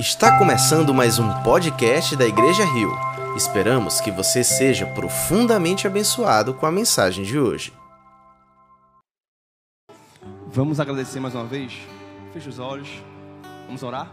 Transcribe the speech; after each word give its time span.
Está 0.00 0.38
começando 0.38 0.94
mais 0.94 1.18
um 1.18 1.42
podcast 1.42 2.16
da 2.16 2.24
Igreja 2.26 2.64
Rio. 2.64 2.90
Esperamos 3.36 4.00
que 4.00 4.10
você 4.10 4.42
seja 4.42 4.86
profundamente 4.86 5.86
abençoado 5.86 6.54
com 6.54 6.64
a 6.64 6.72
mensagem 6.72 7.22
de 7.22 7.38
hoje. 7.38 7.70
Vamos 10.46 10.80
agradecer 10.80 11.20
mais 11.20 11.34
uma 11.34 11.44
vez? 11.44 11.74
Feche 12.32 12.48
os 12.48 12.58
olhos. 12.58 12.88
Vamos 13.66 13.82
orar? 13.82 14.10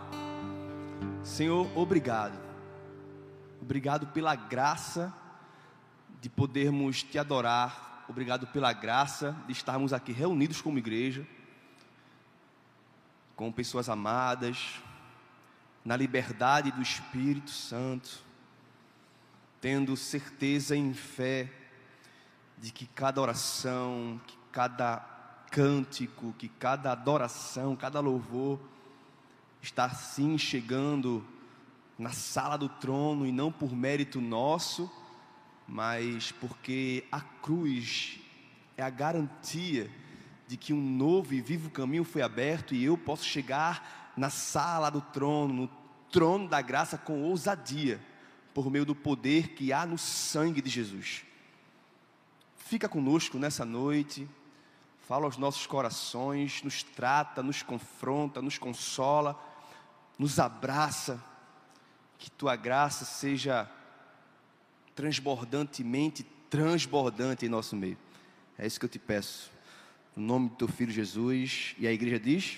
Senhor, 1.23 1.65
obrigado. 1.73 2.37
Obrigado 3.61 4.07
pela 4.07 4.35
graça 4.35 5.13
de 6.19 6.29
podermos 6.29 7.01
te 7.01 7.17
adorar. 7.17 8.03
Obrigado 8.09 8.45
pela 8.47 8.73
graça 8.73 9.33
de 9.47 9.53
estarmos 9.53 9.93
aqui 9.93 10.11
reunidos 10.11 10.59
como 10.59 10.79
igreja, 10.79 11.25
com 13.37 13.49
pessoas 13.53 13.87
amadas, 13.87 14.81
na 15.87 15.95
liberdade 15.95 16.69
do 16.69 16.81
Espírito 16.81 17.49
Santo, 17.49 18.21
tendo 19.61 19.95
certeza 19.95 20.75
em 20.75 20.93
fé 20.93 21.49
de 22.57 22.73
que 22.73 22.85
cada 22.87 23.21
oração, 23.21 24.19
que 24.27 24.37
cada 24.51 24.97
cântico, 25.49 26.35
que 26.37 26.49
cada 26.49 26.91
adoração, 26.91 27.73
cada 27.73 28.01
louvor 28.01 28.59
está 29.61 29.89
sim 29.89 30.37
chegando 30.37 31.25
na 31.97 32.11
sala 32.11 32.57
do 32.57 32.67
trono 32.67 33.25
e 33.25 33.31
não 33.31 33.49
por 33.49 33.71
mérito 33.71 34.19
nosso, 34.19 34.91
mas 35.65 36.33
porque 36.33 37.05
a 37.09 37.21
cruz 37.21 38.19
é 38.75 38.83
a 38.83 38.89
garantia 38.89 39.89
de 40.49 40.57
que 40.57 40.73
um 40.73 40.81
novo 40.81 41.33
e 41.33 41.39
vivo 41.39 41.69
caminho 41.69 42.03
foi 42.03 42.21
aberto 42.21 42.75
e 42.75 42.83
eu 42.83 42.97
posso 42.97 43.23
chegar 43.23 44.03
na 44.17 44.31
sala 44.31 44.89
do 44.89 44.99
trono, 44.99 45.53
no 45.53 45.67
trono 46.11 46.47
da 46.47 46.61
graça 46.61 46.97
com 46.97 47.23
ousadia, 47.23 47.99
por 48.53 48.71
meio 48.71 48.85
do 48.85 48.95
poder 48.95 49.49
que 49.49 49.71
há 49.71 49.85
no 49.85 49.97
sangue 49.97 50.61
de 50.61 50.69
Jesus. 50.69 51.23
Fica 52.55 52.89
conosco 52.89 53.37
nessa 53.37 53.63
noite, 53.63 54.27
fala 55.07 55.25
aos 55.25 55.37
nossos 55.37 55.65
corações, 55.65 56.61
nos 56.63 56.83
trata, 56.83 57.41
nos 57.41 57.63
confronta, 57.63 58.41
nos 58.41 58.57
consola, 58.57 59.39
nos 60.17 60.39
abraça. 60.39 61.23
Que 62.17 62.31
tua 62.31 62.55
graça 62.55 63.05
seja 63.05 63.69
transbordantemente 64.95 66.25
transbordante 66.49 67.45
em 67.45 67.49
nosso 67.49 67.75
meio. 67.75 67.97
É 68.57 68.65
isso 68.65 68.79
que 68.79 68.85
eu 68.85 68.89
te 68.89 68.99
peço. 68.99 69.51
No 70.15 70.25
nome 70.25 70.49
do 70.49 70.55
teu 70.55 70.67
filho 70.67 70.91
Jesus. 70.91 71.75
E 71.77 71.87
a 71.87 71.91
igreja 71.91 72.19
diz: 72.19 72.57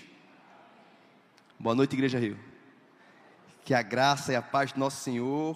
Boa 1.59 1.75
noite, 1.75 1.93
Igreja 1.93 2.17
Rio. 2.17 2.48
Que 3.69 3.75
a 3.75 3.83
graça 3.83 4.33
e 4.33 4.35
a 4.35 4.41
paz 4.41 4.71
do 4.71 4.79
nosso 4.79 5.03
Senhor 5.03 5.55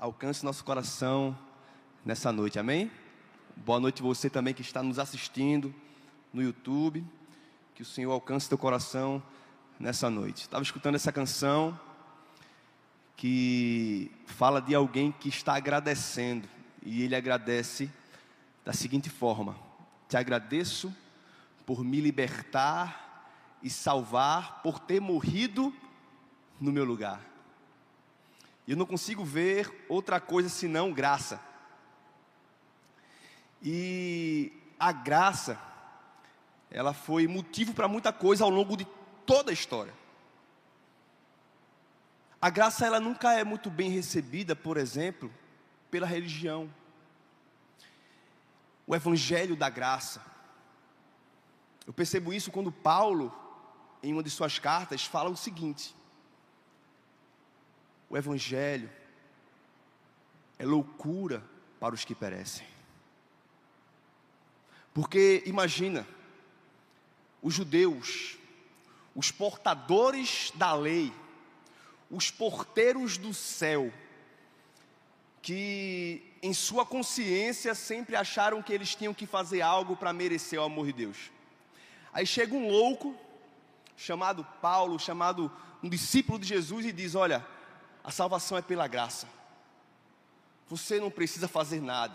alcance 0.00 0.42
nosso 0.42 0.64
coração 0.64 1.38
nessa 2.02 2.32
noite, 2.32 2.58
amém? 2.58 2.90
Boa 3.54 3.78
noite 3.78 4.00
você 4.00 4.30
também 4.30 4.54
que 4.54 4.62
está 4.62 4.82
nos 4.82 4.98
assistindo 4.98 5.74
no 6.32 6.42
YouTube. 6.42 7.04
Que 7.74 7.82
o 7.82 7.84
Senhor 7.84 8.10
alcance 8.12 8.48
teu 8.48 8.56
coração 8.56 9.22
nessa 9.78 10.08
noite. 10.08 10.44
Estava 10.44 10.62
escutando 10.62 10.94
essa 10.94 11.12
canção 11.12 11.78
que 13.14 14.10
fala 14.24 14.58
de 14.58 14.74
alguém 14.74 15.12
que 15.12 15.28
está 15.28 15.54
agradecendo 15.54 16.48
e 16.82 17.02
ele 17.02 17.14
agradece 17.14 17.90
da 18.64 18.72
seguinte 18.72 19.10
forma: 19.10 19.54
Te 20.08 20.16
agradeço 20.16 20.96
por 21.66 21.84
me 21.84 22.00
libertar 22.00 23.28
e 23.62 23.68
salvar 23.68 24.62
por 24.62 24.78
ter 24.78 24.98
morrido 24.98 25.70
no 26.58 26.72
meu 26.72 26.86
lugar. 26.86 27.33
Eu 28.66 28.76
não 28.76 28.86
consigo 28.86 29.24
ver 29.24 29.86
outra 29.88 30.20
coisa 30.20 30.48
senão 30.48 30.92
graça. 30.92 31.40
E 33.62 34.52
a 34.78 34.92
graça, 34.92 35.60
ela 36.70 36.92
foi 36.92 37.26
motivo 37.26 37.74
para 37.74 37.88
muita 37.88 38.12
coisa 38.12 38.44
ao 38.44 38.50
longo 38.50 38.76
de 38.76 38.86
toda 39.26 39.50
a 39.50 39.54
história. 39.54 39.92
A 42.40 42.50
graça 42.50 42.86
ela 42.86 43.00
nunca 43.00 43.32
é 43.32 43.44
muito 43.44 43.70
bem 43.70 43.90
recebida, 43.90 44.54
por 44.54 44.76
exemplo, 44.76 45.32
pela 45.90 46.06
religião. 46.06 46.72
O 48.86 48.94
evangelho 48.94 49.56
da 49.56 49.70
graça. 49.70 50.22
Eu 51.86 51.92
percebo 51.92 52.32
isso 52.32 52.50
quando 52.50 52.70
Paulo 52.70 53.32
em 54.04 54.12
uma 54.12 54.22
de 54.22 54.30
suas 54.30 54.58
cartas, 54.58 55.04
fala 55.04 55.30
o 55.30 55.36
seguinte: 55.36 55.96
o 58.08 58.16
Evangelho 58.16 58.90
é 60.58 60.64
loucura 60.64 61.42
para 61.80 61.94
os 61.94 62.04
que 62.04 62.14
perecem. 62.14 62.66
Porque 64.92 65.42
imagina, 65.44 66.06
os 67.42 67.52
judeus, 67.52 68.38
os 69.14 69.30
portadores 69.30 70.52
da 70.54 70.72
lei, 70.72 71.12
os 72.10 72.30
porteiros 72.30 73.18
do 73.18 73.34
céu, 73.34 73.92
que 75.42 76.32
em 76.42 76.54
sua 76.54 76.86
consciência 76.86 77.74
sempre 77.74 78.16
acharam 78.16 78.62
que 78.62 78.72
eles 78.72 78.94
tinham 78.94 79.12
que 79.12 79.26
fazer 79.26 79.60
algo 79.60 79.96
para 79.96 80.12
merecer 80.12 80.58
o 80.58 80.64
amor 80.64 80.86
de 80.86 80.92
Deus. 80.92 81.30
Aí 82.12 82.26
chega 82.26 82.54
um 82.54 82.70
louco 82.70 83.14
chamado 83.96 84.44
Paulo, 84.62 84.98
chamado 84.98 85.50
um 85.82 85.88
discípulo 85.88 86.38
de 86.38 86.46
Jesus, 86.46 86.86
e 86.86 86.92
diz: 86.92 87.14
Olha, 87.14 87.44
a 88.04 88.10
salvação 88.10 88.58
é 88.58 88.62
pela 88.62 88.86
graça. 88.86 89.26
Você 90.68 91.00
não 91.00 91.10
precisa 91.10 91.48
fazer 91.48 91.80
nada. 91.80 92.14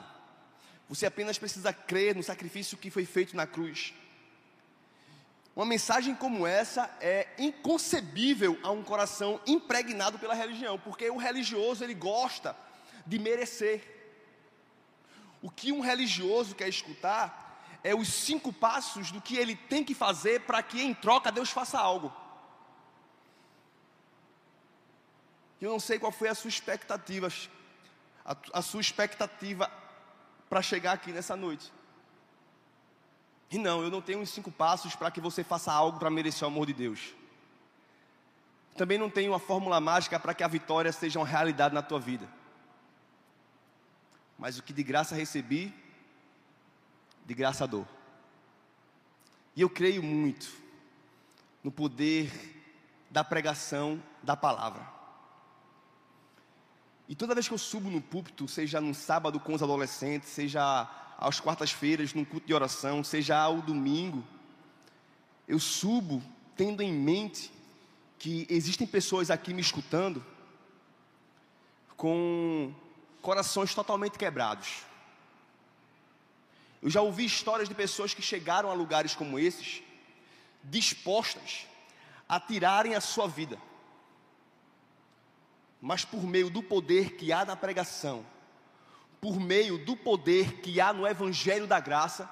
Você 0.88 1.08
apenas 1.08 1.40
precisa 1.40 1.74
crer 1.74 2.16
no 2.16 2.22
sacrifício 2.22 2.78
que 2.78 2.92
foi 2.92 3.06
feito 3.06 3.36
na 3.36 3.48
cruz. 3.48 3.94
Uma 5.56 5.66
mensagem 5.66 6.16
como 6.16 6.48
essa 6.48 6.90
é 7.02 7.28
inconcebível 7.38 8.58
a 8.64 8.72
um 8.72 8.84
coração 8.84 9.42
impregnado 9.46 10.20
pela 10.20 10.34
religião, 10.34 10.80
porque 10.80 11.10
o 11.10 11.18
religioso 11.18 11.84
ele 11.84 11.96
gosta 11.96 12.56
de 13.06 13.18
merecer. 13.18 13.84
O 15.42 15.50
que 15.50 15.72
um 15.72 15.80
religioso 15.80 16.56
quer 16.56 16.70
escutar 16.70 17.48
é 17.84 17.96
os 17.96 18.08
cinco 18.08 18.54
passos 18.54 19.12
do 19.12 19.22
que 19.22 19.36
ele 19.36 19.56
tem 19.56 19.84
que 19.84 19.96
fazer 19.96 20.42
para 20.42 20.62
que 20.62 20.82
em 20.82 20.94
troca 20.94 21.32
Deus 21.32 21.50
faça 21.50 21.80
algo. 21.80 22.14
Eu 25.62 25.72
não 25.72 25.80
sei 25.80 26.00
qual 26.00 26.12
foi 26.12 26.30
a 26.30 26.36
sua 26.36 26.50
expectativa, 26.50 27.28
a, 28.26 28.36
a 28.54 28.62
sua 28.62 28.82
expectativa 28.82 29.70
para 30.50 30.62
chegar 30.62 30.94
aqui 30.94 31.12
nessa 31.12 31.36
noite. 31.36 31.72
E 33.52 33.58
não, 33.58 33.82
eu 33.82 33.90
não 33.90 34.02
tenho 34.02 34.22
os 34.22 34.30
cinco 34.30 34.52
passos 34.52 34.96
para 34.96 35.12
que 35.12 35.20
você 35.20 35.44
faça 35.44 35.72
algo 35.72 36.00
para 36.00 36.10
merecer 36.10 36.48
o 36.48 36.52
amor 36.52 36.68
de 36.68 36.74
Deus. 36.74 37.14
Também 38.78 38.98
não 38.98 39.10
tenho 39.10 39.32
uma 39.32 39.40
fórmula 39.40 39.82
mágica 39.82 40.20
para 40.20 40.34
que 40.34 40.44
a 40.44 40.48
vitória 40.48 40.92
seja 40.92 41.20
uma 41.20 41.28
realidade 41.28 41.74
na 41.74 41.82
tua 41.82 42.00
vida. 42.00 42.28
Mas 44.38 44.58
o 44.58 44.64
que 44.64 44.72
de 44.72 44.84
graça 44.84 45.16
recebi, 45.16 45.74
de 47.26 47.34
graça 47.34 47.68
dou. 47.68 47.86
E 49.56 49.62
eu 49.62 49.70
creio 49.70 50.02
muito 50.02 50.50
no 51.62 51.72
poder 51.72 52.32
da 53.10 53.24
pregação 53.24 54.02
da 54.24 54.38
palavra. 54.38 54.99
E 57.10 57.16
toda 57.16 57.34
vez 57.34 57.48
que 57.48 57.54
eu 57.56 57.58
subo 57.58 57.90
no 57.90 58.00
púlpito, 58.00 58.48
seja 58.48 58.80
num 58.80 58.94
sábado 58.94 59.40
com 59.40 59.56
os 59.56 59.64
adolescentes, 59.64 60.30
seja 60.30 60.88
às 61.18 61.40
quartas-feiras 61.40 62.14
num 62.14 62.24
culto 62.24 62.46
de 62.46 62.54
oração, 62.54 63.04
seja 63.04 63.36
ao 63.36 63.64
domingo, 63.64 64.24
eu 65.48 65.58
subo 65.58 66.22
tendo 66.56 66.84
em 66.84 66.94
mente 66.94 67.52
que 68.20 68.46
existem 68.48 68.86
pessoas 68.86 69.32
aqui 69.32 69.56
me 69.56 69.62
escutando 69.62 70.24
com 71.98 72.72
corações 73.24 73.74
totalmente 73.74 74.16
quebrados. 74.16 74.84
Eu 76.80 76.92
já 76.92 77.02
ouvi 77.02 77.26
histórias 77.26 77.68
de 77.68 77.74
pessoas 77.74 78.14
que 78.14 78.22
chegaram 78.22 78.70
a 78.70 78.74
lugares 78.74 79.16
como 79.16 79.40
esses, 79.40 79.82
dispostas 80.64 81.66
a 82.28 82.40
tirarem 82.40 82.94
a 82.94 83.02
sua 83.02 83.28
vida, 83.28 83.60
mas 85.82 86.04
por 86.04 86.24
meio 86.24 86.50
do 86.50 86.62
poder 86.62 87.16
que 87.16 87.32
há 87.32 87.46
na 87.46 87.56
pregação, 87.56 88.26
por 89.22 89.40
meio 89.40 89.78
do 89.78 89.96
poder 89.96 90.62
que 90.62 90.80
há 90.80 90.92
no 90.94 91.08
Evangelho 91.08 91.68
da 91.68 91.80
Graça, 91.80 92.30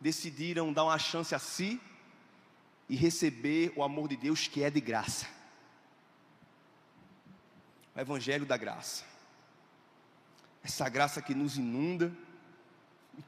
decidiram 0.00 0.72
dar 0.72 0.84
uma 0.84 0.98
chance 0.98 1.34
a 1.34 1.38
si 1.38 1.80
e 2.88 2.96
receber 2.96 3.72
o 3.76 3.82
amor 3.82 4.08
de 4.08 4.16
Deus 4.16 4.48
que 4.48 4.62
é 4.62 4.70
de 4.70 4.80
graça. 4.80 5.26
O 7.94 8.00
Evangelho 8.00 8.44
da 8.44 8.56
Graça, 8.56 9.04
essa 10.62 10.88
graça 10.88 11.20
que 11.22 11.34
nos 11.34 11.56
inunda, 11.56 12.12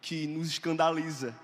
que 0.00 0.26
nos 0.26 0.48
escandaliza, 0.48 1.34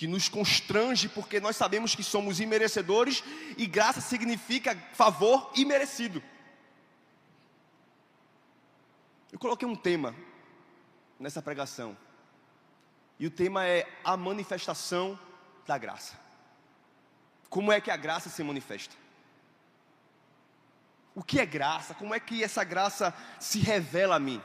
que 0.00 0.06
nos 0.06 0.30
constrange 0.30 1.10
porque 1.10 1.38
nós 1.40 1.56
sabemos 1.56 1.94
que 1.94 2.02
somos 2.02 2.40
imerecedores 2.40 3.22
e 3.58 3.66
graça 3.66 4.00
significa 4.00 4.74
favor 4.94 5.52
imerecido. 5.54 6.22
Eu 9.30 9.38
coloquei 9.38 9.68
um 9.68 9.76
tema 9.76 10.14
nessa 11.18 11.42
pregação. 11.42 11.94
E 13.18 13.26
o 13.26 13.30
tema 13.30 13.66
é 13.66 13.86
a 14.02 14.16
manifestação 14.16 15.20
da 15.66 15.76
graça. 15.76 16.18
Como 17.50 17.70
é 17.70 17.78
que 17.78 17.90
a 17.90 17.96
graça 17.98 18.30
se 18.30 18.42
manifesta? 18.42 18.96
O 21.14 21.22
que 21.22 21.38
é 21.38 21.44
graça? 21.44 21.92
Como 21.92 22.14
é 22.14 22.20
que 22.20 22.42
essa 22.42 22.64
graça 22.64 23.14
se 23.38 23.58
revela 23.58 24.16
a 24.16 24.18
mim? 24.18 24.40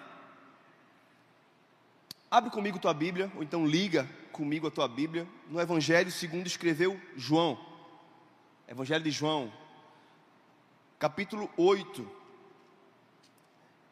Abre 2.30 2.50
comigo 2.50 2.78
tua 2.78 2.94
Bíblia, 2.94 3.32
ou 3.38 3.42
então 3.42 3.66
liga 3.66 4.06
comigo 4.36 4.68
a 4.68 4.72
tua 4.72 4.86
Bíblia, 4.86 5.26
no 5.50 5.62
Evangelho 5.62 6.12
segundo 6.12 6.46
escreveu 6.46 7.00
João. 7.16 7.58
Evangelho 8.68 9.02
de 9.02 9.10
João, 9.10 9.50
capítulo 11.00 11.50
8. 11.56 12.06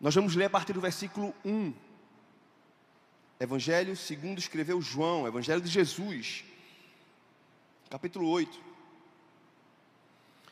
Nós 0.02 0.14
vamos 0.14 0.36
ler 0.36 0.46
a 0.46 0.50
partir 0.50 0.74
do 0.74 0.82
versículo 0.82 1.34
1. 1.46 1.74
Evangelho 3.40 3.96
segundo 3.96 4.38
escreveu 4.38 4.82
João, 4.82 5.26
Evangelho 5.26 5.62
de 5.62 5.70
Jesus, 5.70 6.44
capítulo 7.90 8.28
8. 8.28 8.60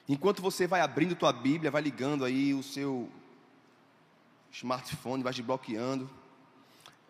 Enquanto 0.07 0.41
você 0.41 0.67
vai 0.67 0.79
abrindo 0.79 1.15
tua 1.15 1.33
Bíblia, 1.33 1.69
vai 1.69 1.81
ligando 1.81 2.23
aí 2.23 2.53
o 2.53 2.63
seu 2.63 3.11
smartphone, 4.53 5.21
vai 5.21 5.33
desbloqueando, 5.33 6.09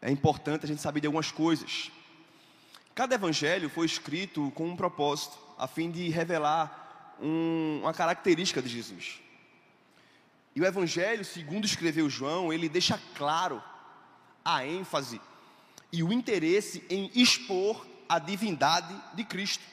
é 0.02 0.10
importante 0.10 0.66
a 0.66 0.68
gente 0.68 0.82
saber 0.82 1.00
de 1.00 1.06
algumas 1.06 1.32
coisas. 1.32 1.92
Cada 2.94 3.16
evangelho 3.16 3.70
foi 3.70 3.86
escrito 3.86 4.52
com 4.52 4.68
um 4.68 4.76
propósito, 4.76 5.38
a 5.58 5.68
fim 5.68 5.90
de 5.90 6.10
revelar 6.10 7.16
um, 7.22 7.80
uma 7.82 7.94
característica 7.94 8.62
de 8.62 8.68
Jesus. 8.68 9.22
E 10.56 10.62
o 10.62 10.66
evangelho, 10.66 11.24
segundo 11.24 11.66
escreveu 11.66 12.10
João, 12.10 12.52
ele 12.52 12.68
deixa 12.68 13.00
claro 13.16 13.64
a 14.44 14.66
ênfase 14.66 15.22
e 15.92 16.04
o 16.04 16.12
interesse 16.12 16.84
em 16.90 17.10
expor 17.16 17.86
a 18.10 18.20
divindade 18.20 18.94
de 19.14 19.24
Cristo. 19.24 19.64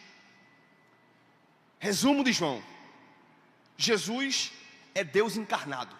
Resumo 1.80 2.22
de 2.22 2.32
João: 2.32 2.62
Jesus 3.76 4.52
é 4.94 5.02
Deus 5.02 5.36
encarnado. 5.36 5.96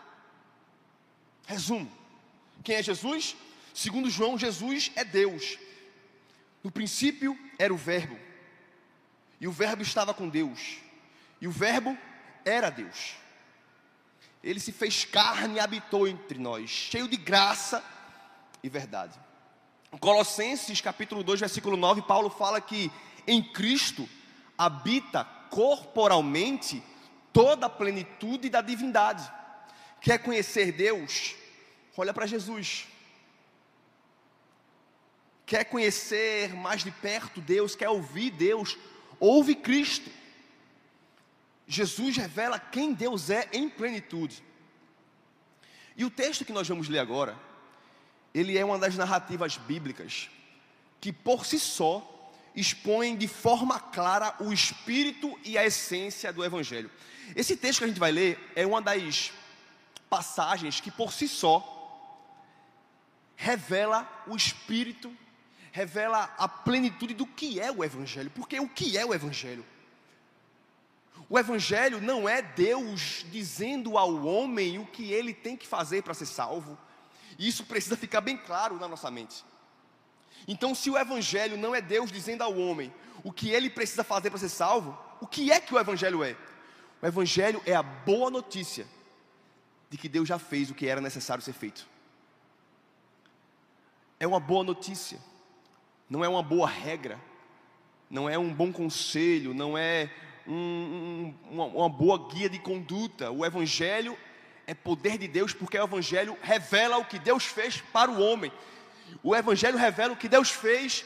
Resumo: 1.47 1.91
quem 2.63 2.77
é 2.77 2.83
Jesus? 2.83 3.37
Segundo 3.75 4.11
João, 4.11 4.39
Jesus 4.39 4.93
é 4.95 5.05
Deus. 5.05 5.59
No 6.63 6.71
princípio 6.71 7.39
era 7.59 7.73
o 7.73 7.77
Verbo, 7.77 8.19
e 9.41 9.47
o 9.47 9.53
Verbo 9.53 9.83
estava 9.83 10.13
com 10.13 10.29
Deus, 10.29 10.79
e 11.41 11.47
o 11.47 11.51
Verbo 11.51 11.97
era 12.45 12.71
Deus. 12.71 13.15
Ele 14.43 14.61
se 14.61 14.73
fez 14.73 15.05
carne 15.05 15.57
e 15.57 15.61
habitou 15.61 16.07
entre 16.07 16.39
nós, 16.39 16.71
cheio 16.71 17.09
de 17.09 17.17
graça 17.17 17.85
e 18.63 18.69
verdade. 18.69 19.19
Colossenses 20.01 20.81
capítulo 20.81 21.23
2, 21.23 21.41
versículo 21.41 21.77
9, 21.77 22.03
Paulo 22.03 22.29
fala 22.29 22.61
que 22.61 22.91
em 23.27 23.43
Cristo 23.43 24.09
habita 24.57 25.25
corporalmente 25.51 26.83
toda 27.33 27.67
a 27.67 27.71
plenitude 27.71 28.49
da 28.49 28.61
divindade. 28.61 29.31
Quer 30.01 30.19
conhecer 30.19 30.73
Deus? 30.73 31.35
Olha 31.97 32.15
para 32.15 32.27
Jesus. 32.27 32.87
Quer 35.49 35.65
conhecer 35.65 36.55
mais 36.55 36.85
de 36.85 36.91
perto 36.91 37.41
Deus? 37.41 37.75
Quer 37.75 37.89
ouvir 37.89 38.31
Deus? 38.31 38.77
Ouve 39.19 39.55
Cristo. 39.55 40.11
Jesus 41.67 42.19
revela 42.19 42.61
quem 42.61 42.93
Deus 42.93 43.31
é 43.31 43.49
em 43.51 43.67
plenitude. 43.67 44.45
E 45.97 46.05
o 46.05 46.11
texto 46.11 46.45
que 46.45 46.53
nós 46.53 46.69
vamos 46.69 46.91
ler 46.91 46.99
agora, 46.99 47.35
ele 48.35 48.59
é 48.59 48.65
uma 48.65 48.79
das 48.79 48.95
narrativas 48.95 49.57
bíblicas 49.57 50.29
que 51.01 51.11
por 51.11 51.47
si 51.47 51.59
só 51.59 52.31
expõem 52.55 53.17
de 53.17 53.27
forma 53.27 53.81
clara 53.81 54.37
o 54.41 54.53
espírito 54.53 55.35
e 55.43 55.57
a 55.57 55.65
essência 55.65 56.31
do 56.31 56.45
evangelho. 56.45 56.91
Esse 57.35 57.57
texto 57.57 57.79
que 57.79 57.85
a 57.85 57.89
gente 57.89 57.99
vai 57.99 58.13
ler 58.13 58.39
é 58.55 58.67
uma 58.67 58.83
das 58.83 59.33
passagens 60.11 60.79
que 60.79 60.91
por 60.91 61.11
si 61.11 61.27
só 61.27 61.75
revela 63.35 64.07
o 64.27 64.37
espírito, 64.37 65.11
revela 65.73 66.35
a 66.39 66.49
plenitude 66.49 67.15
do 67.15 67.27
que 67.27 67.61
é 67.61 67.71
o 67.71 67.85
evangelho. 67.85 68.31
Porque 68.31 68.59
o 68.59 68.69
que 68.69 68.97
é 68.97 69.05
o 69.05 69.15
evangelho? 69.15 69.65
O 71.29 71.39
evangelho 71.39 72.01
não 72.01 72.29
é 72.29 72.41
Deus 72.41 73.25
dizendo 73.31 73.99
ao 73.99 74.25
homem 74.25 74.79
o 74.79 74.87
que 74.87 75.13
ele 75.13 75.35
tem 75.35 75.57
que 75.57 75.67
fazer 75.67 76.03
para 76.03 76.15
ser 76.15 76.27
salvo. 76.27 76.79
Isso 77.39 77.65
precisa 77.65 77.97
ficar 77.99 78.21
bem 78.21 78.37
claro 78.37 78.79
na 78.79 78.89
nossa 78.89 79.11
mente. 79.11 79.45
Então, 80.47 80.75
se 80.75 80.89
o 80.89 80.97
evangelho 80.97 81.57
não 81.57 81.75
é 81.75 81.81
Deus 81.81 82.11
dizendo 82.11 82.43
ao 82.43 82.57
homem 82.57 82.93
o 83.23 83.33
que 83.33 83.51
ele 83.51 83.69
precisa 83.69 84.03
fazer 84.03 84.31
para 84.31 84.39
ser 84.39 84.49
salvo, 84.49 84.99
o 85.21 85.27
que 85.27 85.51
é 85.51 85.61
que 85.61 85.75
o 85.75 85.79
evangelho 85.79 86.23
é? 86.23 86.37
O 87.01 87.07
Evangelho 87.07 87.63
é 87.65 87.75
a 87.75 87.83
boa 87.83 88.31
notícia 88.31 88.87
de 89.89 89.97
que 89.97 90.09
Deus 90.09 90.29
já 90.29 90.39
fez 90.39 90.71
o 90.71 90.75
que 90.75 90.87
era 90.87 91.01
necessário 91.01 91.43
ser 91.43 91.53
feito. 91.53 91.87
É 94.19 94.27
uma 94.27 94.41
boa 94.41 94.65
notícia, 94.65 95.19
não 96.09 96.25
é 96.25 96.29
uma 96.29 96.43
boa 96.43 96.69
regra, 96.69 97.21
não 98.11 98.29
é 98.29 98.39
um 98.39 98.53
bom 98.53 98.73
conselho, 98.73 99.53
não 99.53 99.77
é 99.77 100.11
um, 100.47 100.55
um, 100.55 101.35
uma, 101.51 101.65
uma 101.65 101.89
boa 101.89 102.29
guia 102.31 102.49
de 102.49 102.59
conduta. 102.59 103.31
O 103.31 103.45
Evangelho 103.45 104.17
é 104.67 104.75
poder 104.75 105.19
de 105.19 105.29
Deus, 105.29 105.53
porque 105.53 105.79
o 105.79 105.85
Evangelho 105.85 106.37
revela 106.43 106.99
o 106.99 107.05
que 107.05 107.19
Deus 107.19 107.45
fez 107.45 107.81
para 107.81 108.11
o 108.11 108.21
homem. 108.21 108.53
O 109.23 109.35
Evangelho 109.35 109.77
revela 109.77 110.13
o 110.13 110.17
que 110.17 110.29
Deus 110.29 110.51
fez, 110.51 111.05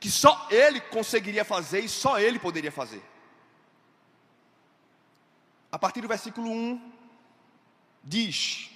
que 0.00 0.10
só 0.10 0.48
Ele 0.50 0.80
conseguiria 0.80 1.44
fazer 1.44 1.80
e 1.80 1.88
só 1.88 2.18
Ele 2.18 2.38
poderia 2.38 2.72
fazer 2.72 3.02
a 5.72 5.78
partir 5.78 6.02
do 6.02 6.08
versículo 6.08 6.50
1, 6.50 6.92
diz: 8.04 8.70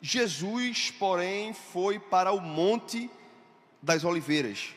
Jesus, 0.00 0.90
porém, 0.90 1.52
foi 1.52 1.98
para 1.98 2.32
o 2.32 2.40
Monte 2.40 3.10
das 3.86 4.04
Oliveiras. 4.04 4.74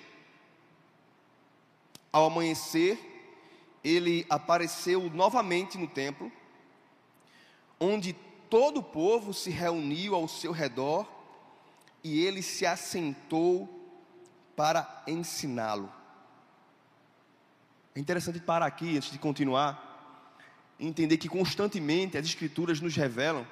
Ao 2.13 2.27
amanhecer, 2.27 2.97
ele 3.83 4.25
apareceu 4.29 5.09
novamente 5.09 5.77
no 5.77 5.87
templo, 5.87 6.31
onde 7.79 8.13
todo 8.49 8.79
o 8.79 8.83
povo 8.83 9.33
se 9.33 9.49
reuniu 9.49 10.13
ao 10.13 10.27
seu 10.27 10.51
redor 10.51 11.07
e 12.03 12.23
ele 12.23 12.41
se 12.41 12.65
assentou 12.65 13.67
para 14.55 15.03
ensiná-lo. 15.07 15.91
É 17.95 17.99
interessante 17.99 18.39
parar 18.39 18.67
aqui 18.67 18.95
antes 18.95 19.11
de 19.11 19.17
continuar 19.17 19.87
entender 20.79 21.17
que 21.17 21.27
constantemente 21.27 22.17
as 22.17 22.25
Escrituras 22.25 22.79
nos 22.79 22.95
revelam 22.95 23.45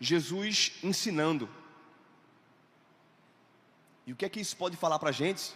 Jesus 0.00 0.72
ensinando. 0.82 1.48
E 4.06 4.12
o 4.12 4.16
que 4.16 4.24
é 4.24 4.28
que 4.28 4.40
isso 4.40 4.56
pode 4.56 4.76
falar 4.76 4.98
para 4.98 5.08
a 5.10 5.12
gente? 5.12 5.54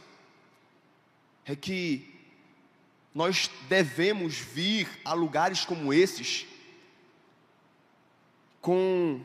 É 1.44 1.54
que 1.54 2.14
nós 3.14 3.50
devemos 3.68 4.36
vir 4.36 4.88
a 5.04 5.12
lugares 5.12 5.64
como 5.64 5.92
esses 5.92 6.46
com 8.60 9.20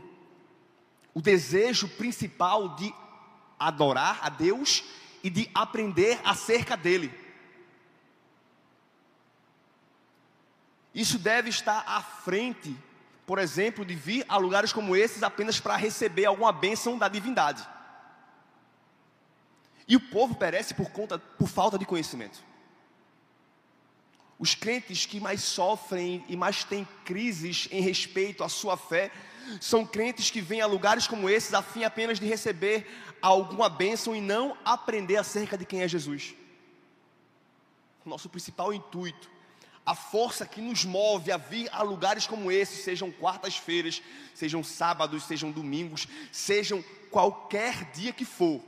o 1.13 1.21
desejo 1.21 1.87
principal 1.87 2.75
de 2.75 2.93
adorar 3.59 4.19
a 4.21 4.29
Deus 4.29 4.83
e 5.23 5.29
de 5.29 5.49
aprender 5.53 6.19
acerca 6.23 6.75
dele. 6.75 7.13
Isso 10.93 11.17
deve 11.17 11.49
estar 11.49 11.83
à 11.87 12.01
frente, 12.01 12.75
por 13.25 13.39
exemplo, 13.39 13.83
de 13.85 13.95
vir 13.95 14.25
a 14.27 14.37
lugares 14.37 14.71
como 14.71 14.95
esses 14.95 15.23
apenas 15.23 15.59
para 15.59 15.75
receber 15.75 16.25
alguma 16.25 16.51
bênção 16.51 16.97
da 16.97 17.07
divindade. 17.07 17.67
E 19.87 19.95
o 19.95 19.99
povo 19.99 20.35
perece 20.35 20.73
por 20.73 20.89
conta, 20.91 21.17
por 21.19 21.47
falta 21.47 21.77
de 21.77 21.85
conhecimento. 21.85 22.43
Os 24.39 24.55
crentes 24.55 25.05
que 25.05 25.19
mais 25.19 25.41
sofrem 25.41 26.23
e 26.27 26.35
mais 26.35 26.63
têm 26.63 26.87
crises 27.05 27.67
em 27.71 27.81
respeito 27.81 28.43
à 28.43 28.49
sua 28.49 28.75
fé 28.75 29.11
são 29.59 29.85
crentes 29.85 30.29
que 30.29 30.41
vêm 30.41 30.61
a 30.61 30.65
lugares 30.65 31.05
como 31.07 31.29
esses 31.29 31.53
a 31.53 31.61
fim 31.61 31.83
apenas 31.83 32.19
de 32.19 32.25
receber 32.25 32.87
alguma 33.21 33.69
bênção 33.69 34.15
e 34.15 34.21
não 34.21 34.57
aprender 34.63 35.17
acerca 35.17 35.57
de 35.57 35.65
quem 35.65 35.81
é 35.81 35.87
Jesus. 35.87 36.33
Nosso 38.05 38.29
principal 38.29 38.73
intuito 38.73 39.33
a 39.85 39.93
força 39.95 40.45
que 40.45 40.61
nos 40.61 40.85
move 40.85 41.31
a 41.31 41.37
vir 41.37 41.69
a 41.71 41.83
lugares 41.83 42.25
como 42.25 42.51
esses, 42.51 42.83
sejam 42.83 43.11
quartas-feiras, 43.11 44.01
sejam 44.33 44.63
sábados, 44.63 45.23
sejam 45.23 45.51
domingos, 45.51 46.07
sejam 46.31 46.83
qualquer 47.11 47.91
dia 47.91 48.13
que 48.13 48.23
for, 48.23 48.61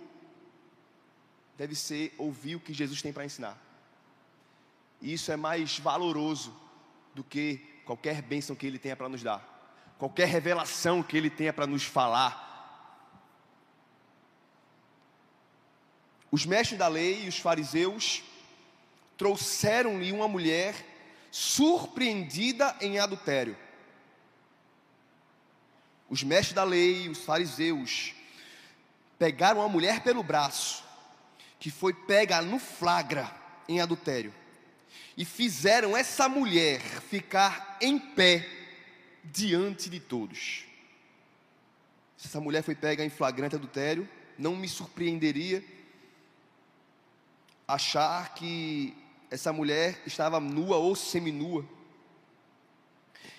deve 1.58 1.76
ser 1.76 2.14
ouvir 2.18 2.56
o 2.56 2.60
que 2.60 2.74
Jesus 2.74 3.02
tem 3.02 3.14
para 3.14 3.26
ensinar. 3.26 3.58
E 5.02 5.14
isso 5.14 5.32
é 5.32 5.36
mais 5.36 5.80
valoroso 5.80 6.56
do 7.14 7.24
que 7.24 7.58
qualquer 7.86 8.22
bênção 8.22 8.56
que 8.56 8.66
Ele 8.66 8.80
tenha 8.80 8.96
para 8.96 9.10
nos 9.10 9.22
dar, 9.22 9.94
qualquer 9.98 10.28
revelação 10.28 11.04
que 11.04 11.16
Ele 11.16 11.30
tenha 11.30 11.54
para 11.54 11.68
nos 11.68 11.84
falar. 11.84 12.44
Os 16.32 16.46
mestres 16.46 16.78
da 16.78 16.88
lei 16.88 17.26
e 17.26 17.30
os 17.30 17.40
fariseus 17.40 18.24
trouxeram-lhe 19.18 20.12
uma 20.12 20.28
mulher 20.28 20.76
surpreendida 21.32 22.76
em 22.82 23.00
adultério. 23.00 23.58
Os 26.10 26.24
mestres 26.24 26.54
da 26.54 26.64
lei, 26.64 27.10
os 27.10 27.24
fariseus, 27.24 28.14
pegaram 29.18 29.62
a 29.62 29.68
mulher 29.68 30.02
pelo 30.02 30.24
braço, 30.24 30.85
que 31.60 31.72
foi 31.72 31.94
pega 31.94 32.42
no 32.42 32.60
flagra 32.60 33.32
em 33.68 33.82
adultério, 33.82 34.34
e 35.18 35.24
fizeram 35.24 35.96
essa 35.96 36.28
mulher 36.28 36.82
ficar 36.82 37.78
em 37.82 37.98
pé 37.98 38.48
diante 39.24 39.90
de 39.90 40.00
todos. 40.00 40.66
Se 42.18 42.28
essa 42.28 42.40
mulher 42.40 42.64
foi 42.64 42.76
pega 42.76 43.04
em 43.04 43.10
flagrante 43.10 43.56
adultério, 43.56 44.08
não 44.38 44.56
me 44.56 44.68
surpreenderia 44.68 45.64
achar 47.68 48.34
que 48.36 48.96
essa 49.30 49.52
mulher 49.52 50.02
estava 50.06 50.40
nua 50.40 50.78
ou 50.78 50.96
seminua. 50.96 51.66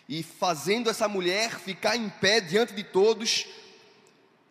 E 0.08 0.22
fazendo 0.22 0.88
essa 0.88 1.08
mulher 1.08 1.58
ficar 1.58 1.96
em 1.96 2.08
pé 2.08 2.40
diante 2.40 2.74
de 2.74 2.84
todos, 2.84 3.46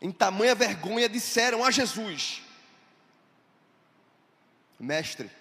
em 0.01 0.12
tamanha 0.12 0.53
vergonha, 0.53 1.07
disseram 1.07 1.63
a 1.63 1.72
Jesus: 1.72 2.41
Mestre, 4.86 5.32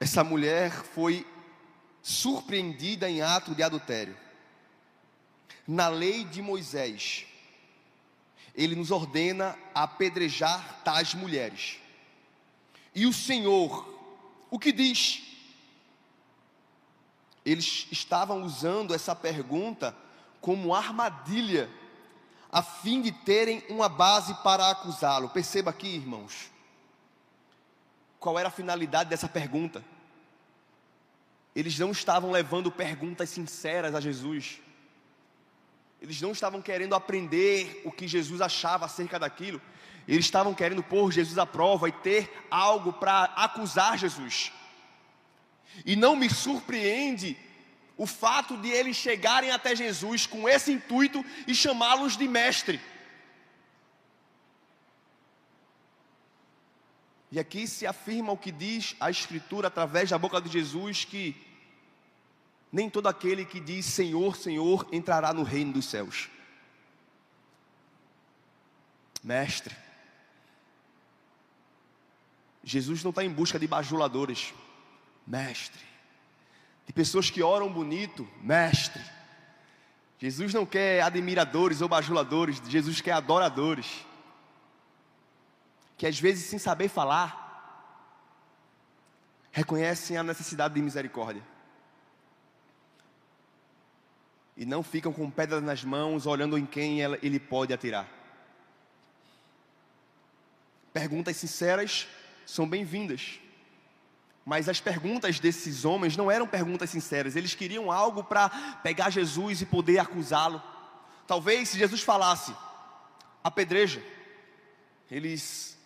essa 0.00 0.24
mulher 0.24 0.72
foi 0.72 1.26
surpreendida 2.00 3.10
em 3.10 3.20
ato 3.20 3.54
de 3.54 3.62
adultério. 3.62 4.16
Na 5.68 5.88
lei 5.88 6.24
de 6.24 6.40
Moisés, 6.40 7.26
ele 8.54 8.74
nos 8.74 8.90
ordena 8.90 9.56
apedrejar 9.74 10.82
tais 10.82 11.14
mulheres. 11.14 11.78
E 12.94 13.06
o 13.06 13.12
Senhor, 13.12 13.86
o 14.50 14.58
que 14.58 14.72
diz? 14.72 15.22
Eles 17.44 17.86
estavam 17.90 18.42
usando 18.42 18.94
essa 18.94 19.14
pergunta 19.14 19.94
como 20.40 20.74
armadilha, 20.74 21.68
a 22.52 22.62
fim 22.62 23.00
de 23.00 23.10
terem 23.10 23.64
uma 23.70 23.88
base 23.88 24.34
para 24.42 24.70
acusá-lo. 24.70 25.30
Perceba 25.30 25.70
aqui, 25.70 25.88
irmãos, 25.88 26.50
qual 28.20 28.38
era 28.38 28.48
a 28.48 28.52
finalidade 28.52 29.08
dessa 29.08 29.26
pergunta. 29.26 29.82
Eles 31.56 31.78
não 31.78 31.90
estavam 31.90 32.30
levando 32.30 32.70
perguntas 32.70 33.30
sinceras 33.30 33.94
a 33.94 34.00
Jesus. 34.00 34.60
Eles 36.00 36.20
não 36.20 36.32
estavam 36.32 36.60
querendo 36.60 36.94
aprender 36.94 37.80
o 37.86 37.90
que 37.90 38.06
Jesus 38.06 38.42
achava 38.42 38.84
acerca 38.84 39.18
daquilo. 39.18 39.60
Eles 40.06 40.26
estavam 40.26 40.52
querendo 40.52 40.82
pôr 40.82 41.10
Jesus 41.10 41.38
à 41.38 41.46
prova 41.46 41.88
e 41.88 41.92
ter 41.92 42.46
algo 42.50 42.92
para 42.92 43.24
acusar 43.36 43.96
Jesus. 43.96 44.52
E 45.86 45.96
não 45.96 46.14
me 46.14 46.28
surpreende 46.28 47.36
o 47.96 48.06
fato 48.06 48.56
de 48.56 48.68
eles 48.68 48.96
chegarem 48.96 49.50
até 49.50 49.76
Jesus 49.76 50.26
com 50.26 50.48
esse 50.48 50.72
intuito 50.72 51.24
e 51.46 51.54
chamá-los 51.54 52.16
de 52.16 52.26
mestre. 52.26 52.80
E 57.30 57.40
aqui 57.40 57.66
se 57.66 57.86
afirma 57.86 58.32
o 58.32 58.36
que 58.36 58.52
diz 58.52 58.94
a 59.00 59.10
Escritura 59.10 59.68
através 59.68 60.10
da 60.10 60.18
boca 60.18 60.40
de 60.40 60.50
Jesus: 60.50 61.04
que 61.04 61.34
nem 62.70 62.90
todo 62.90 63.06
aquele 63.06 63.44
que 63.44 63.60
diz 63.60 63.86
Senhor, 63.86 64.36
Senhor 64.36 64.86
entrará 64.92 65.32
no 65.32 65.42
reino 65.42 65.72
dos 65.72 65.86
céus. 65.86 66.28
Mestre, 69.22 69.74
Jesus 72.64 73.02
não 73.02 73.10
está 73.10 73.24
em 73.24 73.30
busca 73.30 73.58
de 73.58 73.66
bajuladores, 73.66 74.52
mestre, 75.26 75.91
de 76.86 76.92
pessoas 76.92 77.30
que 77.30 77.42
oram 77.42 77.72
bonito, 77.72 78.28
mestre. 78.40 79.02
Jesus 80.18 80.54
não 80.54 80.64
quer 80.64 81.02
admiradores 81.02 81.80
ou 81.80 81.88
bajuladores, 81.88 82.62
Jesus 82.68 83.00
quer 83.00 83.12
adoradores, 83.12 84.06
que 85.96 86.06
às 86.06 86.18
vezes, 86.18 86.46
sem 86.46 86.58
saber 86.58 86.88
falar, 86.88 87.40
reconhecem 89.50 90.16
a 90.16 90.22
necessidade 90.22 90.74
de 90.74 90.82
misericórdia 90.82 91.42
e 94.56 94.64
não 94.64 94.82
ficam 94.82 95.12
com 95.12 95.30
pedras 95.30 95.62
nas 95.62 95.82
mãos, 95.82 96.26
olhando 96.26 96.58
em 96.58 96.66
quem 96.66 97.00
ele 97.00 97.40
pode 97.40 97.72
atirar. 97.72 98.08
Perguntas 100.92 101.36
sinceras 101.36 102.06
são 102.44 102.68
bem-vindas, 102.68 103.40
mas 104.44 104.68
as 104.68 104.80
perguntas 104.80 105.38
desses 105.38 105.84
homens 105.84 106.16
não 106.16 106.30
eram 106.30 106.46
perguntas 106.46 106.90
sinceras, 106.90 107.36
eles 107.36 107.54
queriam 107.54 107.90
algo 107.90 108.24
para 108.24 108.48
pegar 108.82 109.10
Jesus 109.10 109.60
e 109.60 109.66
poder 109.66 109.98
acusá-lo. 109.98 110.62
Talvez 111.26 111.68
se 111.68 111.78
Jesus 111.78 112.02
falasse, 112.02 112.54
apedreja, 113.42 114.02
eles 115.10 115.78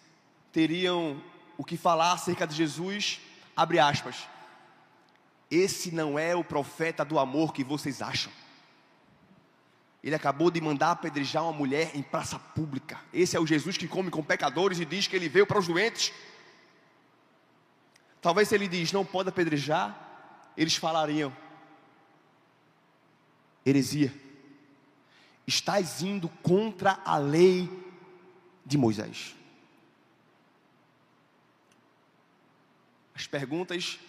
teriam 0.52 1.22
o 1.58 1.64
que 1.64 1.76
falar 1.76 2.12
acerca 2.12 2.46
de 2.46 2.54
Jesus, 2.54 3.20
abre 3.54 3.78
aspas. 3.78 4.26
Esse 5.50 5.94
não 5.94 6.18
é 6.18 6.34
o 6.34 6.42
profeta 6.42 7.04
do 7.04 7.18
amor 7.18 7.52
que 7.52 7.62
vocês 7.62 8.02
acham. 8.02 8.32
Ele 10.02 10.14
acabou 10.14 10.50
de 10.50 10.60
mandar 10.60 10.92
apedrejar 10.92 11.42
uma 11.42 11.52
mulher 11.52 11.90
em 11.94 12.02
praça 12.02 12.38
pública. 12.38 12.98
Esse 13.12 13.36
é 13.36 13.40
o 13.40 13.46
Jesus 13.46 13.76
que 13.76 13.88
come 13.88 14.10
com 14.10 14.22
pecadores 14.22 14.78
e 14.78 14.84
diz 14.84 15.06
que 15.06 15.16
ele 15.16 15.28
veio 15.28 15.46
para 15.46 15.58
os 15.58 15.66
doentes. 15.66 16.12
Talvez 18.26 18.48
se 18.48 18.56
ele 18.56 18.66
diz 18.66 18.90
não 18.90 19.04
pode 19.06 19.28
apedrejar, 19.28 19.96
eles 20.56 20.74
falariam: 20.74 21.32
heresia. 23.64 24.12
Estás 25.46 26.02
indo 26.02 26.28
contra 26.42 26.98
a 27.04 27.18
lei 27.18 27.70
de 28.64 28.76
Moisés. 28.76 29.36
As 33.14 33.28
perguntas 33.28 34.00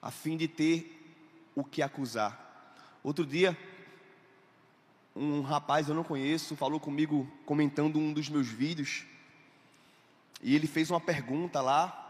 a 0.00 0.12
fim 0.12 0.36
de 0.36 0.46
ter 0.46 1.18
o 1.52 1.64
que 1.64 1.82
acusar. 1.82 2.78
Outro 3.02 3.26
dia, 3.26 3.58
um 5.16 5.40
rapaz 5.40 5.88
eu 5.88 5.96
não 5.96 6.04
conheço 6.04 6.54
falou 6.54 6.78
comigo 6.78 7.28
comentando 7.44 7.98
um 7.98 8.12
dos 8.12 8.28
meus 8.28 8.46
vídeos 8.46 9.04
e 10.40 10.54
ele 10.54 10.68
fez 10.68 10.92
uma 10.92 11.00
pergunta 11.00 11.60
lá 11.60 12.03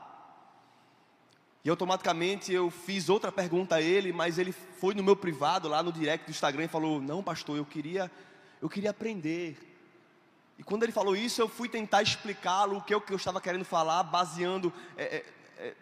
e 1.64 1.70
automaticamente 1.70 2.52
eu 2.52 2.70
fiz 2.70 3.08
outra 3.08 3.32
pergunta 3.32 3.76
a 3.76 3.80
ele, 3.80 4.12
mas 4.12 4.38
ele 4.38 4.52
foi 4.52 4.94
no 4.94 5.02
meu 5.02 5.16
privado 5.16 5.66
lá 5.66 5.82
no 5.82 5.90
direct 5.90 6.26
do 6.26 6.30
Instagram 6.30 6.64
e 6.64 6.68
falou: 6.68 7.00
"Não, 7.00 7.22
pastor, 7.22 7.56
eu 7.56 7.64
queria 7.64 8.10
eu 8.60 8.68
queria 8.68 8.90
aprender". 8.90 9.56
E 10.58 10.62
quando 10.62 10.82
ele 10.82 10.92
falou 10.92 11.16
isso, 11.16 11.40
eu 11.40 11.48
fui 11.48 11.68
tentar 11.68 12.02
explicá-lo 12.02 12.76
o 12.76 12.82
que 12.82 12.94
eu, 12.94 13.00
que 13.00 13.12
eu 13.12 13.16
estava 13.16 13.40
querendo 13.40 13.64
falar, 13.64 14.02
baseando 14.02 14.72
é, 14.96 15.04
é, 15.04 15.24
é 15.58 15.74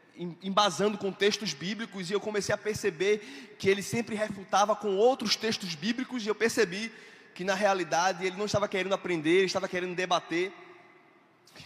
embasando 0.43 0.97
com 0.97 1.11
textos 1.11 1.53
bíblicos 1.53 2.11
e 2.11 2.13
eu 2.13 2.21
comecei 2.21 2.55
a 2.55 2.59
perceber 2.59 3.57
que 3.59 3.69
ele 3.69 3.83
sempre 3.83 4.15
refutava 4.15 4.77
com 4.77 4.97
outros 4.97 5.37
textos 5.37 5.75
bíblicos 5.75 6.25
e 6.25 6.29
eu 6.29 6.35
percebi 6.35 6.93
que 7.35 7.45
na 7.45 7.55
realidade 7.55 8.25
ele 8.25 8.37
não 8.37 8.45
estava 8.45 8.69
querendo 8.69 8.93
aprender, 8.93 9.39
ele 9.39 9.47
estava 9.47 9.67
querendo 9.67 9.95
debater, 9.95 10.53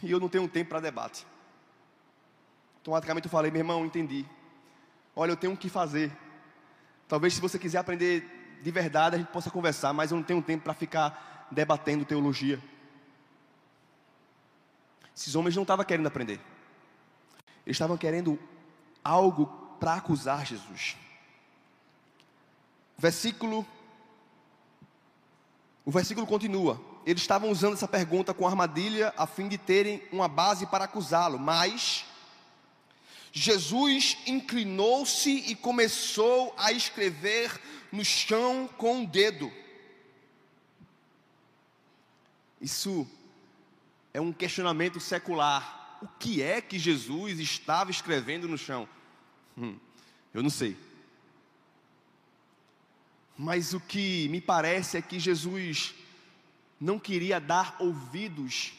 e 0.02 0.10
eu 0.10 0.20
não 0.20 0.28
tenho 0.28 0.48
tempo 0.48 0.70
para 0.70 0.80
debate. 0.80 1.26
Automaticamente 2.86 3.26
eu 3.26 3.30
falei, 3.30 3.50
meu 3.50 3.60
irmão, 3.60 3.84
entendi. 3.84 4.24
Olha, 5.14 5.32
eu 5.32 5.36
tenho 5.36 5.54
o 5.54 5.56
que 5.56 5.68
fazer. 5.68 6.16
Talvez 7.08 7.34
se 7.34 7.40
você 7.40 7.58
quiser 7.58 7.78
aprender 7.78 8.58
de 8.62 8.70
verdade, 8.70 9.16
a 9.16 9.18
gente 9.18 9.32
possa 9.32 9.50
conversar, 9.50 9.92
mas 9.92 10.12
eu 10.12 10.16
não 10.16 10.22
tenho 10.22 10.40
tempo 10.40 10.62
para 10.62 10.72
ficar 10.72 11.48
debatendo 11.50 12.04
teologia. 12.04 12.62
Esses 15.16 15.34
homens 15.34 15.56
não 15.56 15.62
estavam 15.62 15.84
querendo 15.84 16.06
aprender. 16.06 16.40
Eles 17.66 17.74
estavam 17.74 17.96
querendo 17.96 18.38
algo 19.02 19.46
para 19.80 19.94
acusar 19.94 20.46
Jesus. 20.46 20.96
Versículo 22.96 23.66
o 25.84 25.90
versículo 25.90 26.26
continua. 26.26 26.80
Eles 27.04 27.22
estavam 27.22 27.50
usando 27.50 27.74
essa 27.74 27.86
pergunta 27.86 28.32
com 28.32 28.46
armadilha 28.46 29.12
a 29.16 29.26
fim 29.26 29.48
de 29.48 29.58
terem 29.58 30.02
uma 30.12 30.28
base 30.28 30.66
para 30.66 30.84
acusá-lo, 30.84 31.38
mas 31.38 32.04
Jesus 33.32 34.16
inclinou-se 34.26 35.30
e 35.30 35.54
começou 35.54 36.54
a 36.56 36.72
escrever 36.72 37.60
no 37.92 38.04
chão 38.04 38.68
com 38.76 39.02
o 39.02 39.06
dedo. 39.06 39.52
Isso 42.60 43.06
é 44.12 44.20
um 44.20 44.32
questionamento 44.32 44.98
secular. 44.98 45.74
o 46.02 46.08
que 46.18 46.42
é 46.42 46.60
que 46.60 46.78
Jesus 46.78 47.38
estava 47.40 47.90
escrevendo 47.90 48.46
no 48.46 48.58
chão. 48.58 48.88
Hum, 49.56 49.78
eu 50.32 50.42
não 50.42 50.50
sei. 50.50 50.76
Mas 53.36 53.72
o 53.74 53.80
que 53.80 54.28
me 54.28 54.40
parece 54.40 54.96
é 54.96 55.02
que 55.02 55.18
Jesus 55.18 55.94
não 56.80 56.98
queria 56.98 57.40
dar 57.40 57.76
ouvidos 57.78 58.72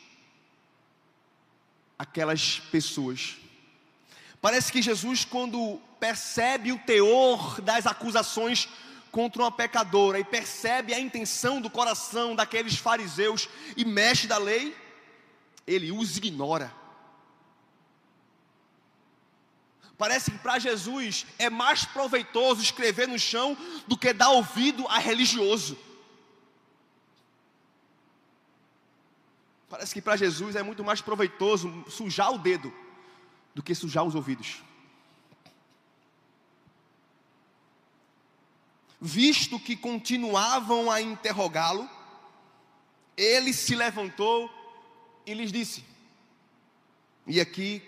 àquelas 1.98 2.60
pessoas. 2.60 3.38
Parece 4.42 4.72
que 4.72 4.82
Jesus, 4.82 5.26
quando 5.26 5.82
percebe 6.00 6.72
o 6.72 6.80
teor 6.80 7.60
das 7.62 7.88
acusações 7.88 8.70
contra 9.12 9.42
uma 9.42 9.52
pecadora 9.52 10.20
e 10.20 10.24
percebe 10.24 10.94
a 10.94 11.00
intenção 11.00 11.60
do 11.60 11.70
coração 11.70 12.36
daqueles 12.36 12.78
fariseus 12.78 13.50
e 13.76 13.84
mexe 13.84 14.28
da 14.28 14.38
lei, 14.38 14.76
ele 15.66 15.92
os 15.92 16.18
ignora. 16.18 16.72
Parece 19.98 20.30
que 20.30 20.38
para 20.38 20.60
Jesus 20.60 21.26
é 21.40 21.50
mais 21.50 21.84
proveitoso 21.84 22.62
escrever 22.62 23.08
no 23.08 23.18
chão 23.18 23.58
do 23.88 23.98
que 23.98 24.14
dar 24.14 24.30
ouvido 24.30 24.88
a 24.88 25.00
religioso. 25.00 25.76
Parece 29.68 29.96
que 29.96 30.02
para 30.02 30.16
Jesus 30.16 30.56
é 30.56 30.62
muito 30.62 30.84
mais 30.84 31.02
proveitoso 31.02 31.84
sujar 31.90 32.32
o 32.32 32.38
dedo 32.38 32.72
do 33.58 33.64
que 33.64 33.74
sujar 33.74 34.04
os 34.04 34.14
ouvidos. 34.14 34.62
Visto 39.02 39.60
que 39.60 39.76
continuavam 39.76 40.92
a 40.92 41.02
interrogá-lo, 41.02 41.90
ele 43.18 43.52
se 43.52 43.74
levantou 43.74 44.48
e 45.26 45.34
lhes 45.34 45.52
disse. 45.52 45.84
E 47.26 47.42
aqui 47.42 47.82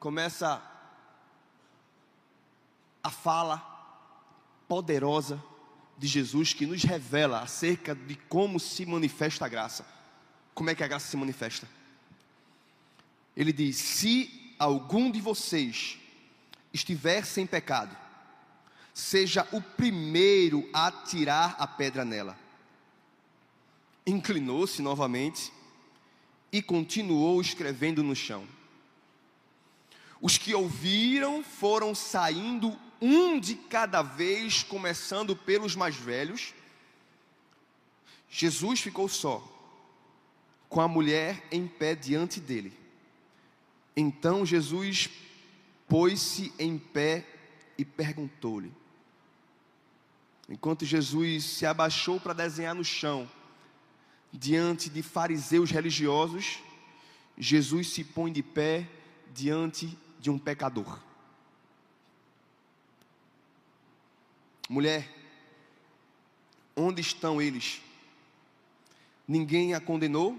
começa 0.00 0.60
a 3.04 3.10
fala 3.10 3.58
poderosa 4.66 5.40
de 5.96 6.08
Jesus 6.08 6.52
que 6.52 6.66
nos 6.66 6.82
revela 6.82 7.40
acerca 7.40 7.94
de 7.94 8.16
como 8.16 8.58
se 8.58 8.84
manifesta 8.84 9.44
a 9.46 9.48
graça. 9.48 9.86
Como 10.52 10.70
é 10.70 10.74
que 10.74 10.82
a 10.82 10.88
graça 10.88 11.06
se 11.06 11.16
manifesta? 11.16 11.68
Ele 13.36 13.52
diz: 13.52 13.76
Se 13.76 14.54
algum 14.58 15.10
de 15.10 15.20
vocês 15.20 15.98
estiver 16.72 17.24
sem 17.24 17.46
pecado, 17.46 17.96
seja 18.94 19.46
o 19.52 19.60
primeiro 19.60 20.68
a 20.72 20.90
tirar 20.90 21.56
a 21.58 21.66
pedra 21.66 22.04
nela. 22.04 22.38
Inclinou-se 24.06 24.82
novamente 24.82 25.52
e 26.50 26.60
continuou 26.60 27.40
escrevendo 27.40 28.02
no 28.02 28.14
chão. 28.14 28.46
Os 30.20 30.38
que 30.38 30.54
ouviram 30.54 31.42
foram 31.42 31.94
saindo 31.94 32.78
um 33.00 33.40
de 33.40 33.56
cada 33.56 34.02
vez, 34.02 34.62
começando 34.62 35.34
pelos 35.34 35.74
mais 35.74 35.96
velhos. 35.96 36.54
Jesus 38.30 38.80
ficou 38.80 39.08
só, 39.08 39.42
com 40.68 40.80
a 40.80 40.86
mulher 40.86 41.44
em 41.50 41.66
pé 41.66 41.94
diante 41.94 42.38
dele. 42.38 42.81
Então 43.96 44.44
Jesus 44.46 45.10
pôs-se 45.88 46.52
em 46.58 46.78
pé 46.78 47.26
e 47.76 47.84
perguntou-lhe. 47.84 48.72
Enquanto 50.48 50.84
Jesus 50.84 51.44
se 51.44 51.66
abaixou 51.66 52.18
para 52.20 52.32
desenhar 52.32 52.74
no 52.74 52.84
chão, 52.84 53.30
diante 54.32 54.88
de 54.88 55.02
fariseus 55.02 55.70
religiosos, 55.70 56.58
Jesus 57.36 57.92
se 57.92 58.04
põe 58.04 58.32
de 58.32 58.42
pé 58.42 58.88
diante 59.32 59.96
de 60.18 60.30
um 60.30 60.38
pecador. 60.38 60.98
Mulher, 64.68 65.08
onde 66.74 67.00
estão 67.00 67.40
eles? 67.40 67.82
Ninguém 69.26 69.74
a 69.74 69.80
condenou? 69.80 70.38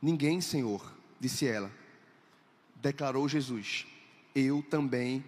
Ninguém, 0.00 0.40
Senhor, 0.40 0.82
disse 1.22 1.46
ela. 1.46 1.70
Declarou 2.74 3.28
Jesus: 3.28 3.86
Eu 4.34 4.60
também 4.60 5.24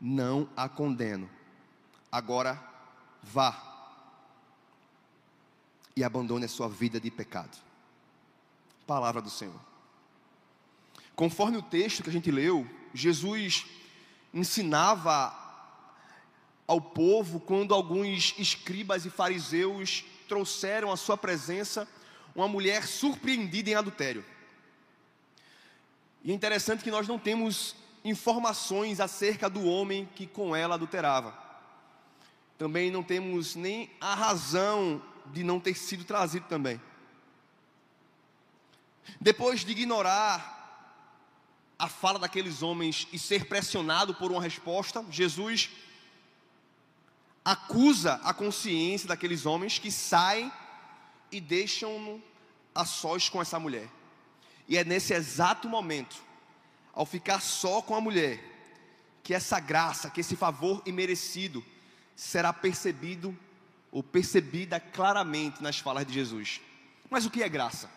não 0.00 0.48
a 0.56 0.68
condeno. 0.68 1.30
Agora 2.10 2.60
vá 3.22 3.62
e 5.94 6.02
abandone 6.02 6.46
a 6.46 6.48
sua 6.48 6.68
vida 6.68 7.00
de 7.00 7.12
pecado. 7.12 7.56
Palavra 8.88 9.22
do 9.22 9.30
Senhor. 9.30 9.58
Conforme 11.14 11.56
o 11.56 11.62
texto 11.62 12.02
que 12.02 12.10
a 12.10 12.12
gente 12.12 12.30
leu, 12.30 12.68
Jesus 12.92 13.66
ensinava 14.34 15.32
ao 16.66 16.80
povo 16.80 17.38
quando 17.38 17.72
alguns 17.72 18.34
escribas 18.36 19.06
e 19.06 19.10
fariseus 19.10 20.04
trouxeram 20.28 20.90
à 20.90 20.96
sua 20.96 21.16
presença 21.16 21.88
uma 22.34 22.48
mulher 22.48 22.84
surpreendida 22.84 23.70
em 23.70 23.74
adultério. 23.74 24.24
E 26.26 26.32
é 26.32 26.34
interessante 26.34 26.82
que 26.82 26.90
nós 26.90 27.06
não 27.06 27.20
temos 27.20 27.76
informações 28.04 28.98
acerca 28.98 29.48
do 29.48 29.64
homem 29.64 30.08
que 30.16 30.26
com 30.26 30.56
ela 30.56 30.74
adulterava. 30.74 31.32
Também 32.58 32.90
não 32.90 33.00
temos 33.00 33.54
nem 33.54 33.88
a 34.00 34.12
razão 34.12 35.00
de 35.26 35.44
não 35.44 35.60
ter 35.60 35.76
sido 35.76 36.02
trazido 36.02 36.44
também. 36.48 36.80
Depois 39.20 39.64
de 39.64 39.70
ignorar 39.70 40.52
a 41.78 41.88
fala 41.88 42.18
daqueles 42.18 42.60
homens 42.60 43.06
e 43.12 43.20
ser 43.20 43.46
pressionado 43.46 44.12
por 44.12 44.32
uma 44.32 44.42
resposta, 44.42 45.06
Jesus 45.08 45.70
acusa 47.44 48.14
a 48.24 48.34
consciência 48.34 49.06
daqueles 49.06 49.46
homens 49.46 49.78
que 49.78 49.92
saem 49.92 50.50
e 51.30 51.40
deixam-no 51.40 52.20
a 52.74 52.84
sós 52.84 53.28
com 53.28 53.40
essa 53.40 53.60
mulher. 53.60 53.88
E 54.68 54.76
é 54.76 54.84
nesse 54.84 55.14
exato 55.14 55.68
momento, 55.68 56.22
ao 56.92 57.06
ficar 57.06 57.40
só 57.40 57.80
com 57.80 57.94
a 57.94 58.00
mulher, 58.00 58.42
que 59.22 59.34
essa 59.34 59.60
graça, 59.60 60.10
que 60.10 60.20
esse 60.20 60.36
favor 60.36 60.82
imerecido 60.86 61.64
será 62.14 62.52
percebido 62.52 63.36
ou 63.92 64.02
percebida 64.02 64.78
claramente 64.78 65.62
nas 65.62 65.78
falas 65.78 66.06
de 66.06 66.12
Jesus. 66.12 66.60
Mas 67.10 67.26
o 67.26 67.30
que 67.30 67.42
é 67.42 67.48
graça? 67.48 67.90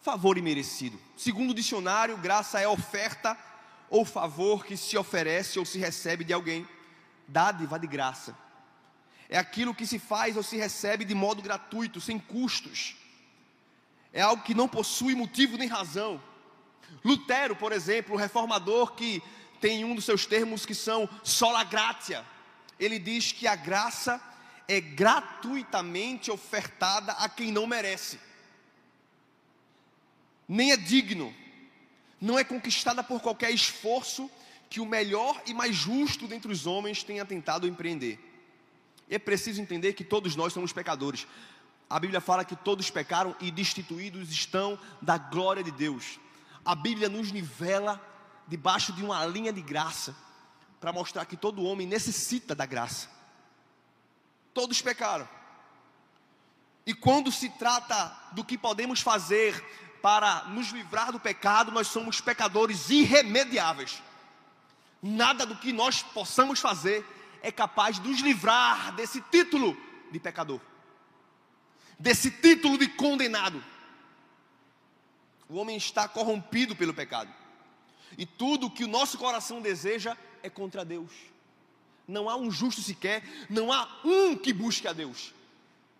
Favor 0.00 0.38
imerecido. 0.38 1.00
Segundo 1.16 1.50
o 1.50 1.54
dicionário, 1.54 2.16
graça 2.16 2.60
é 2.60 2.68
oferta 2.68 3.36
ou 3.90 4.04
favor 4.04 4.64
que 4.64 4.76
se 4.76 4.96
oferece 4.96 5.58
ou 5.58 5.64
se 5.64 5.78
recebe 5.78 6.24
de 6.24 6.32
alguém. 6.32 6.66
Dádiva 7.26 7.78
de 7.78 7.86
graça. 7.86 8.36
É 9.28 9.36
aquilo 9.36 9.74
que 9.74 9.86
se 9.86 9.98
faz 9.98 10.36
ou 10.36 10.42
se 10.42 10.56
recebe 10.56 11.04
de 11.04 11.14
modo 11.14 11.42
gratuito, 11.42 12.00
sem 12.00 12.18
custos. 12.18 12.96
É 14.16 14.22
algo 14.22 14.42
que 14.42 14.54
não 14.54 14.66
possui 14.66 15.14
motivo 15.14 15.58
nem 15.58 15.68
razão. 15.68 16.18
Lutero, 17.04 17.54
por 17.54 17.70
exemplo, 17.70 18.14
o 18.14 18.18
reformador 18.18 18.92
que 18.94 19.22
tem 19.60 19.84
um 19.84 19.94
dos 19.94 20.06
seus 20.06 20.24
termos 20.24 20.64
que 20.64 20.74
são 20.74 21.06
sola 21.22 21.62
gratia, 21.62 22.24
ele 22.80 22.98
diz 22.98 23.30
que 23.30 23.46
a 23.46 23.54
graça 23.54 24.18
é 24.66 24.80
gratuitamente 24.80 26.30
ofertada 26.30 27.12
a 27.12 27.28
quem 27.28 27.52
não 27.52 27.66
merece, 27.66 28.18
nem 30.48 30.72
é 30.72 30.78
digno, 30.78 31.34
não 32.18 32.38
é 32.38 32.42
conquistada 32.42 33.04
por 33.04 33.20
qualquer 33.20 33.50
esforço 33.50 34.30
que 34.70 34.80
o 34.80 34.86
melhor 34.86 35.42
e 35.44 35.52
mais 35.52 35.76
justo 35.76 36.26
dentre 36.26 36.50
os 36.50 36.66
homens 36.66 37.02
tenha 37.02 37.26
tentado 37.26 37.68
empreender. 37.68 38.18
É 39.10 39.18
preciso 39.18 39.60
entender 39.60 39.92
que 39.92 40.02
todos 40.02 40.34
nós 40.34 40.54
somos 40.54 40.72
pecadores. 40.72 41.26
A 41.88 42.00
Bíblia 42.00 42.20
fala 42.20 42.44
que 42.44 42.56
todos 42.56 42.90
pecaram 42.90 43.34
e 43.40 43.50
destituídos 43.50 44.30
estão 44.30 44.78
da 45.00 45.16
glória 45.18 45.62
de 45.62 45.70
Deus. 45.70 46.18
A 46.64 46.74
Bíblia 46.74 47.08
nos 47.08 47.30
nivela 47.30 48.00
debaixo 48.48 48.92
de 48.92 49.04
uma 49.04 49.24
linha 49.24 49.52
de 49.52 49.62
graça 49.62 50.16
para 50.80 50.92
mostrar 50.92 51.24
que 51.24 51.36
todo 51.36 51.62
homem 51.64 51.86
necessita 51.86 52.54
da 52.54 52.66
graça. 52.66 53.08
Todos 54.52 54.82
pecaram. 54.82 55.28
E 56.84 56.94
quando 56.94 57.32
se 57.32 57.48
trata 57.50 58.16
do 58.32 58.44
que 58.44 58.56
podemos 58.56 59.00
fazer 59.00 59.60
para 60.00 60.44
nos 60.44 60.68
livrar 60.68 61.10
do 61.10 61.18
pecado, 61.18 61.72
nós 61.72 61.88
somos 61.88 62.20
pecadores 62.20 62.90
irremediáveis. 62.90 64.02
Nada 65.02 65.44
do 65.44 65.56
que 65.56 65.72
nós 65.72 66.02
possamos 66.02 66.60
fazer 66.60 67.04
é 67.42 67.50
capaz 67.50 68.00
de 68.00 68.08
nos 68.08 68.20
livrar 68.20 68.92
desse 68.94 69.20
título 69.20 69.76
de 70.10 70.18
pecador, 70.18 70.60
desse 71.98 72.30
título 72.30 72.78
de 72.78 72.88
condenado. 72.88 73.62
O 75.48 75.56
homem 75.56 75.76
está 75.76 76.08
corrompido 76.08 76.74
pelo 76.74 76.94
pecado, 76.94 77.32
e 78.18 78.26
tudo 78.26 78.70
que 78.70 78.84
o 78.84 78.88
nosso 78.88 79.16
coração 79.16 79.60
deseja 79.60 80.16
é 80.42 80.50
contra 80.50 80.84
Deus. 80.84 81.12
Não 82.06 82.28
há 82.28 82.36
um 82.36 82.50
justo 82.50 82.82
sequer, 82.82 83.22
não 83.48 83.72
há 83.72 84.00
um 84.04 84.36
que 84.36 84.52
busque 84.52 84.88
a 84.88 84.92
Deus, 84.92 85.32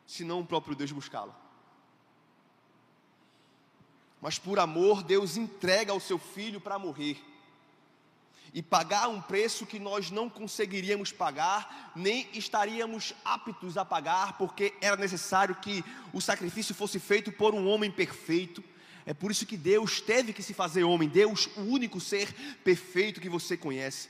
senão 0.06 0.40
o 0.40 0.46
próprio 0.46 0.76
Deus 0.76 0.92
buscá-lo. 0.92 1.34
Mas 4.20 4.38
por 4.38 4.58
amor, 4.58 5.02
Deus 5.02 5.36
entrega 5.36 5.94
o 5.94 6.00
seu 6.00 6.18
filho 6.18 6.60
para 6.60 6.78
morrer 6.78 7.22
e 8.56 8.62
pagar 8.62 9.08
um 9.08 9.20
preço 9.20 9.66
que 9.66 9.78
nós 9.78 10.10
não 10.10 10.30
conseguiríamos 10.30 11.12
pagar, 11.12 11.92
nem 11.94 12.26
estaríamos 12.32 13.12
aptos 13.22 13.76
a 13.76 13.84
pagar, 13.84 14.38
porque 14.38 14.72
era 14.80 14.96
necessário 14.96 15.54
que 15.56 15.84
o 16.10 16.22
sacrifício 16.22 16.74
fosse 16.74 16.98
feito 16.98 17.30
por 17.30 17.54
um 17.54 17.68
homem 17.68 17.90
perfeito. 17.90 18.64
É 19.04 19.12
por 19.12 19.30
isso 19.30 19.44
que 19.44 19.58
Deus 19.58 20.00
teve 20.00 20.32
que 20.32 20.42
se 20.42 20.54
fazer 20.54 20.84
homem, 20.84 21.06
Deus, 21.06 21.50
o 21.54 21.64
único 21.64 22.00
ser 22.00 22.32
perfeito 22.64 23.20
que 23.20 23.28
você 23.28 23.58
conhece. 23.58 24.08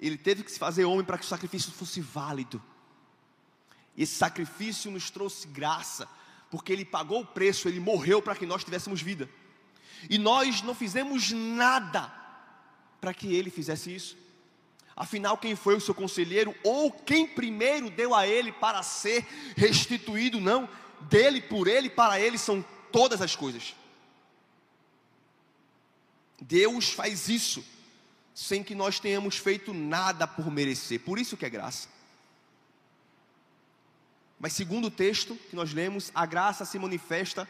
Ele 0.00 0.16
teve 0.16 0.42
que 0.42 0.50
se 0.50 0.58
fazer 0.58 0.86
homem 0.86 1.04
para 1.04 1.18
que 1.18 1.26
o 1.26 1.28
sacrifício 1.28 1.70
fosse 1.70 2.00
válido. 2.00 2.62
Esse 3.94 4.14
sacrifício 4.14 4.90
nos 4.90 5.10
trouxe 5.10 5.46
graça, 5.46 6.08
porque 6.50 6.72
ele 6.72 6.86
pagou 6.86 7.20
o 7.20 7.26
preço, 7.26 7.68
ele 7.68 7.80
morreu 7.80 8.22
para 8.22 8.34
que 8.34 8.46
nós 8.46 8.64
tivéssemos 8.64 9.02
vida. 9.02 9.28
E 10.08 10.16
nós 10.16 10.62
não 10.62 10.74
fizemos 10.74 11.32
nada 11.32 12.16
para 13.00 13.14
que 13.14 13.34
ele 13.34 13.50
fizesse 13.50 13.94
isso. 13.94 14.16
Afinal, 14.96 15.38
quem 15.38 15.54
foi 15.54 15.76
o 15.76 15.80
seu 15.80 15.94
conselheiro 15.94 16.54
ou 16.64 16.90
quem 16.90 17.26
primeiro 17.26 17.88
deu 17.88 18.14
a 18.14 18.26
ele 18.26 18.50
para 18.50 18.82
ser 18.82 19.24
restituído? 19.56 20.40
Não, 20.40 20.68
dele, 21.02 21.40
por 21.40 21.68
ele, 21.68 21.88
para 21.88 22.20
ele 22.20 22.36
são 22.36 22.64
todas 22.90 23.22
as 23.22 23.36
coisas. 23.36 23.76
Deus 26.40 26.90
faz 26.90 27.28
isso 27.28 27.64
sem 28.34 28.62
que 28.62 28.74
nós 28.74 29.00
tenhamos 29.00 29.36
feito 29.36 29.74
nada 29.74 30.26
por 30.26 30.50
merecer, 30.50 31.00
por 31.00 31.18
isso 31.18 31.36
que 31.36 31.44
é 31.44 31.50
graça. 31.50 31.88
Mas 34.38 34.52
segundo 34.52 34.86
o 34.86 34.90
texto 34.90 35.34
que 35.50 35.56
nós 35.56 35.72
lemos, 35.72 36.12
a 36.14 36.24
graça 36.24 36.64
se 36.64 36.78
manifesta 36.78 37.48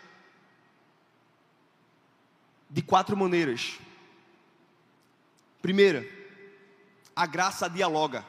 de 2.70 2.80
quatro 2.80 3.16
maneiras. 3.16 3.78
Primeira, 5.60 6.06
a 7.14 7.26
graça 7.26 7.68
dialoga. 7.68 8.24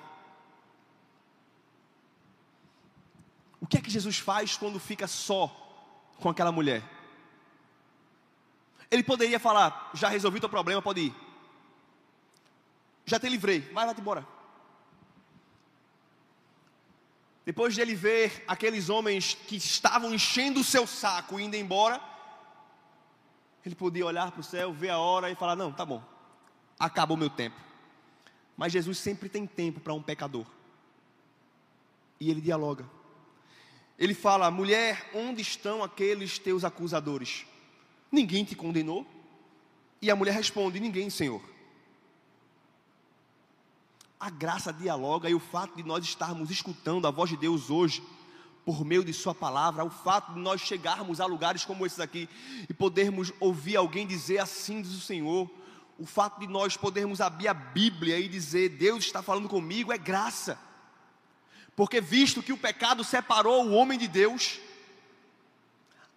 O 3.62 3.68
que 3.68 3.78
é 3.78 3.82
que 3.82 3.90
Jesus 3.90 4.18
faz 4.18 4.58
quando 4.58 4.80
fica 4.80 5.08
só 5.08 5.48
com 6.20 6.30
aquela 6.30 6.52
mulher? 6.52 6.84
Ele 8.90 9.04
poderia 9.04 9.40
falar: 9.40 9.92
já 9.94 10.10
resolvi 10.10 10.40
teu 10.40 10.50
problema, 10.50 10.82
pode 10.82 11.02
ir. 11.02 11.16
Já 13.06 13.20
te 13.20 13.30
livrei, 13.30 13.62
vai, 13.62 13.86
vai 13.86 13.96
embora. 13.98 14.26
Depois 17.46 17.74
de 17.74 17.82
ele 17.82 17.96
ver 17.96 18.44
aqueles 18.48 18.90
homens 18.90 19.34
que 19.34 19.56
estavam 19.56 20.14
enchendo 20.14 20.60
o 20.60 20.64
seu 20.64 20.86
saco 20.86 21.40
indo 21.40 21.56
embora, 21.56 22.00
ele 23.66 23.74
podia 23.76 24.06
olhar 24.06 24.32
para 24.32 24.42
o 24.42 24.44
céu, 24.44 24.72
ver 24.72 24.90
a 24.90 25.00
hora 25.00 25.32
e 25.32 25.36
falar: 25.36 25.56
Não, 25.56 25.72
tá 25.72 25.86
bom, 25.86 26.04
acabou 26.80 27.18
meu 27.18 27.30
tempo. 27.30 27.60
Mas 28.56 28.72
Jesus 28.72 28.98
sempre 28.98 29.28
tem 29.28 29.46
tempo 29.46 29.80
para 29.80 29.94
um 29.94 30.02
pecador. 30.02 30.46
E 32.20 32.30
ele 32.30 32.42
dialoga. 32.42 32.86
Ele 33.98 34.14
fala: 34.14 34.50
mulher, 34.50 35.10
onde 35.14 35.42
estão 35.42 35.84
aqueles 35.84 36.40
teus 36.40 36.64
acusadores? 36.64 37.46
Ninguém 38.12 38.44
te 38.44 38.56
condenou? 38.56 39.06
E 40.02 40.10
a 40.10 40.16
mulher 40.16 40.34
responde: 40.34 40.80
Ninguém, 40.80 41.10
Senhor. 41.10 41.42
A 44.20 44.30
graça 44.30 44.74
dialoga 44.74 45.30
e 45.30 45.36
o 45.36 45.40
fato 45.40 45.76
de 45.78 45.84
nós 45.84 46.04
estarmos 46.04 46.52
escutando 46.52 47.08
a 47.08 47.12
voz 47.12 47.30
de 47.30 47.38
Deus 47.38 47.70
hoje, 47.70 48.04
por 48.66 48.84
meio 48.84 49.04
de 49.04 49.14
Sua 49.14 49.34
palavra, 49.34 49.86
o 49.86 49.90
fato 49.90 50.34
de 50.34 50.40
nós 50.40 50.60
chegarmos 50.60 51.22
a 51.22 51.26
lugares 51.26 51.64
como 51.64 51.86
esses 51.86 52.00
aqui 52.00 52.28
e 52.70 52.74
podermos 52.74 53.32
ouvir 53.40 53.78
alguém 53.78 54.06
dizer 54.06 54.40
assim 54.40 54.82
diz 54.82 54.94
o 54.94 55.00
Senhor, 55.00 55.50
o 56.00 56.06
fato 56.06 56.40
de 56.40 56.48
nós 56.48 56.78
podermos 56.78 57.20
abrir 57.20 57.50
a 57.50 57.54
Bíblia 57.54 58.18
e 58.18 58.30
dizer 58.30 58.70
Deus 58.70 59.04
está 59.04 59.22
falando 59.22 59.50
comigo 59.50 59.92
é 59.92 59.98
graça. 59.98 60.58
Porque 61.76 62.00
visto 62.00 62.42
que 62.42 62.54
o 62.54 62.58
pecado 62.58 63.04
separou 63.04 63.66
o 63.66 63.74
homem 63.74 64.00
de 64.00 64.08
Deus, 64.08 64.60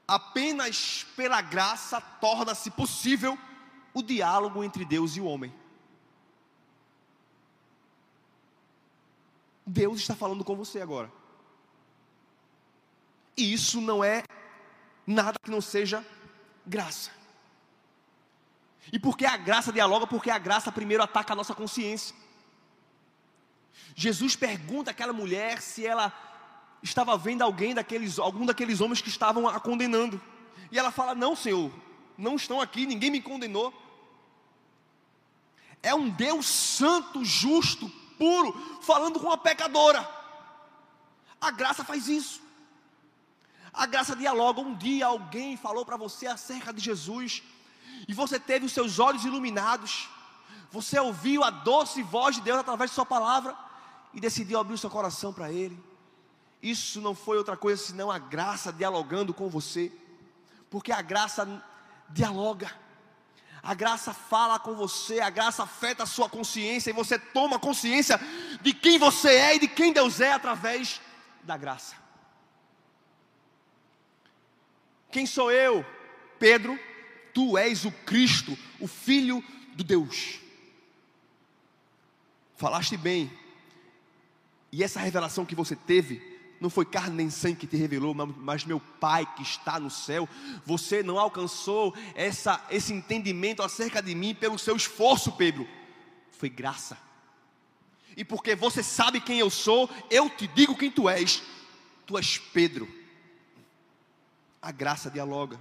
apenas 0.07 1.05
pela 1.17 1.41
graça 1.43 2.01
torna-se 2.01 2.71
possível 2.71 3.37
o 3.93 4.03
diálogo 4.03 4.63
entre 4.63 4.85
Deus 4.85 5.17
e 5.17 5.21
o 5.21 5.25
homem. 5.25 5.53
Deus 9.67 10.01
está 10.01 10.15
falando 10.15 10.45
com 10.45 10.57
você 10.57 10.81
agora. 10.81 11.11
E 13.37 13.53
isso 13.53 13.81
não 13.81 14.05
é 14.05 14.23
nada 15.07 15.39
que 15.43 15.51
não 15.51 15.61
seja 15.61 16.07
graça. 16.65 17.22
E 18.91 18.99
porque 18.99 19.25
a 19.25 19.37
graça 19.37 19.73
dialoga, 19.73 20.07
porque 20.07 20.31
a 20.31 20.39
graça 20.39 20.73
primeiro 20.73 21.03
ataca 21.03 21.33
a 21.33 21.37
nossa 21.37 21.55
consciência. 21.55 22.15
Jesus 23.95 24.35
pergunta 24.35 24.91
àquela 24.91 25.13
mulher 25.13 25.61
se 25.61 25.87
ela 25.87 26.13
estava 26.83 27.17
vendo 27.17 27.43
alguém 27.43 27.75
daqueles, 27.75 28.19
algum 28.19 28.47
daqueles 28.47 28.81
homens 28.81 29.01
que 29.01 29.09
estavam 29.09 29.47
a 29.47 29.61
condenando. 29.61 30.21
E 30.71 30.79
ela 30.79 30.91
fala: 30.91 31.15
Não, 31.15 31.37
Senhor, 31.37 31.71
não 32.17 32.37
estão 32.37 32.61
aqui, 32.61 32.87
ninguém 32.87 33.11
me 33.11 33.21
condenou. 33.21 33.73
É 35.83 35.95
um 35.95 36.09
Deus 36.09 36.47
santo, 36.47 37.25
justo, 37.25 37.91
puro, 38.19 38.53
falando 38.83 39.19
com 39.19 39.27
uma 39.27 39.39
pecadora. 39.39 40.09
A 41.41 41.51
graça 41.51 41.85
faz 41.85 42.09
isso. 42.09 42.41
A 43.73 43.87
graça 43.87 44.15
dialoga. 44.15 44.61
Um 44.61 44.75
dia 44.75 45.07
alguém 45.07 45.57
falou 45.57 45.85
para 45.85 45.97
você 45.97 46.27
acerca 46.27 46.73
de 46.73 46.81
Jesus 46.81 47.43
e 48.09 48.15
você 48.15 48.39
teve 48.39 48.67
os 48.67 48.73
seus 48.73 48.99
olhos 48.99 49.25
iluminados, 49.25 50.09
você 50.71 50.99
ouviu 50.99 51.45
a 51.45 51.51
doce 51.51 52.03
voz 52.03 52.37
de 52.37 52.43
Deus 52.43 52.59
através 52.59 52.91
de 52.91 52.95
Sua 52.95 53.07
palavra 53.07 53.57
e 54.15 54.21
decidiu 54.21 54.59
abrir 54.59 54.75
o 54.75 54.79
seu 54.79 54.91
coração 54.91 55.33
para 55.33 55.53
Ele. 55.53 55.79
Isso 56.63 57.01
não 57.01 57.15
foi 57.15 57.37
outra 57.37 57.57
coisa 57.57 57.83
senão 57.83 58.11
a 58.11 58.19
graça 58.19 58.73
dialogando 58.73 59.35
com 59.35 59.49
você, 59.49 59.93
porque 60.71 60.93
a 60.93 61.03
graça 61.03 61.63
dialoga, 62.09 62.73
a 63.63 63.75
graça 63.75 64.13
fala 64.13 64.59
com 64.59 64.75
você, 64.75 65.21
a 65.21 65.31
graça 65.31 65.63
afeta 65.63 66.05
a 66.05 66.07
sua 66.07 66.29
consciência 66.29 66.91
e 66.91 66.95
você 66.95 67.19
toma 67.19 67.59
consciência 67.59 68.19
de 68.61 68.73
quem 68.73 68.99
você 68.99 69.29
é 69.29 69.57
e 69.57 69.61
de 69.61 69.69
quem 69.69 69.93
Deus 69.93 70.21
é 70.21 70.33
através 70.33 71.01
da 71.43 71.57
graça. 71.57 71.97
Quem 75.11 75.27
sou 75.27 75.53
eu? 75.53 75.85
Pedro, 76.39 76.79
tu 77.33 77.57
és 77.57 77.85
o 77.85 77.93
Cristo, 77.93 78.57
o 78.81 78.87
Filho 78.87 79.43
de 79.75 79.85
Deus. 79.85 80.41
Falaste 82.57 82.97
bem. 82.97 83.31
E 84.71 84.83
essa 84.83 85.01
revelação 85.01 85.45
que 85.45 85.55
você 85.55 85.77
teve, 85.77 86.23
não 86.61 86.71
foi 86.71 86.85
carne 86.85 87.17
nem 87.17 87.31
sangue 87.31 87.57
que 87.57 87.67
te 87.67 87.77
revelou, 87.77 88.15
mas 88.15 88.65
meu 88.65 88.81
Pai 88.81 89.27
que 89.35 89.43
está 89.43 89.81
no 89.81 89.91
céu. 89.91 90.29
Você 90.65 91.03
não 91.03 91.19
alcançou 91.19 91.95
essa, 92.15 92.65
esse 92.71 92.93
entendimento 92.93 93.63
acerca 93.63 94.01
de 94.01 94.15
mim 94.15 94.35
pelo 94.35 94.59
seu 94.59 94.77
esforço, 94.77 95.33
Pedro. 95.33 95.69
Foi 96.31 96.49
graça. 96.49 96.97
E 98.17 98.25
porque 98.25 98.55
você 98.55 98.83
sabe 98.83 99.21
quem 99.21 99.39
eu 99.39 99.51
sou, 99.51 99.91
eu 100.11 100.31
te 100.31 100.47
digo 100.47 100.77
quem 100.77 100.91
tu 100.91 101.09
és. 101.09 101.43
Tu 102.07 102.17
és 102.17 102.39
Pedro. 102.39 102.89
A 104.61 104.71
graça 104.71 105.11
dialoga 105.11 105.59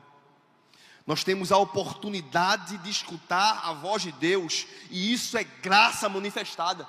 nós 1.05 1.23
temos 1.23 1.51
a 1.51 1.57
oportunidade 1.57 2.77
de 2.77 2.89
escutar 2.89 3.61
a 3.63 3.73
voz 3.73 4.03
de 4.03 4.11
Deus, 4.11 4.67
e 4.89 5.11
isso 5.11 5.37
é 5.37 5.43
graça 5.43 6.07
manifestada. 6.07 6.87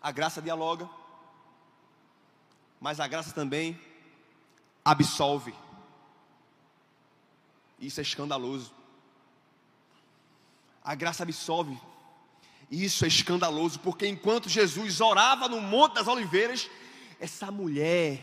A 0.00 0.10
graça 0.10 0.42
dialoga, 0.42 0.88
mas 2.80 3.00
a 3.00 3.06
graça 3.06 3.32
também 3.32 3.80
absolve. 4.84 5.54
Isso 7.78 8.00
é 8.00 8.02
escandaloso. 8.02 8.72
A 10.84 10.94
graça 10.94 11.22
absolve. 11.22 11.78
Isso 12.70 13.04
é 13.04 13.08
escandaloso, 13.08 13.78
porque 13.80 14.06
enquanto 14.06 14.48
Jesus 14.48 15.00
orava 15.00 15.48
no 15.48 15.60
Monte 15.60 15.94
das 15.94 16.08
Oliveiras, 16.08 16.68
essa 17.20 17.50
mulher 17.50 18.22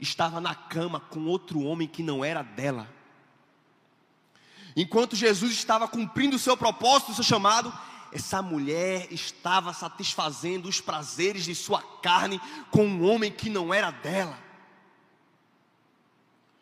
estava 0.00 0.40
na 0.40 0.54
cama 0.54 1.00
com 1.00 1.26
outro 1.26 1.60
homem 1.60 1.88
que 1.88 2.02
não 2.02 2.24
era 2.24 2.42
dela. 2.42 2.95
Enquanto 4.76 5.16
Jesus 5.16 5.52
estava 5.52 5.88
cumprindo 5.88 6.36
o 6.36 6.38
seu 6.38 6.54
propósito, 6.54 7.12
o 7.12 7.14
seu 7.14 7.24
chamado, 7.24 7.72
essa 8.12 8.42
mulher 8.42 9.10
estava 9.10 9.72
satisfazendo 9.72 10.68
os 10.68 10.82
prazeres 10.82 11.44
de 11.44 11.54
sua 11.54 11.82
carne 12.02 12.38
com 12.70 12.86
um 12.86 13.10
homem 13.10 13.32
que 13.32 13.48
não 13.48 13.72
era 13.72 13.90
dela. 13.90 14.38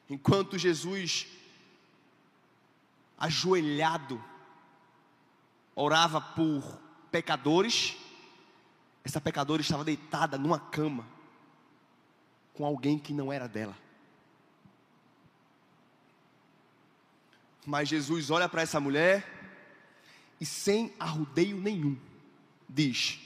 Enquanto 0.08 0.56
Jesus, 0.56 1.26
ajoelhado, 3.18 4.22
orava 5.74 6.20
por 6.20 6.62
pecadores, 7.10 7.96
essa 9.02 9.20
pecadora 9.20 9.60
estava 9.60 9.82
deitada 9.82 10.38
numa 10.38 10.60
cama 10.60 11.04
com 12.52 12.64
alguém 12.64 12.96
que 12.96 13.12
não 13.12 13.32
era 13.32 13.48
dela. 13.48 13.76
Mas 17.66 17.88
Jesus 17.88 18.30
olha 18.30 18.48
para 18.48 18.62
essa 18.62 18.78
mulher 18.78 19.26
e, 20.40 20.44
sem 20.44 20.92
arrudeio 20.98 21.58
nenhum, 21.58 21.96
diz: 22.68 23.18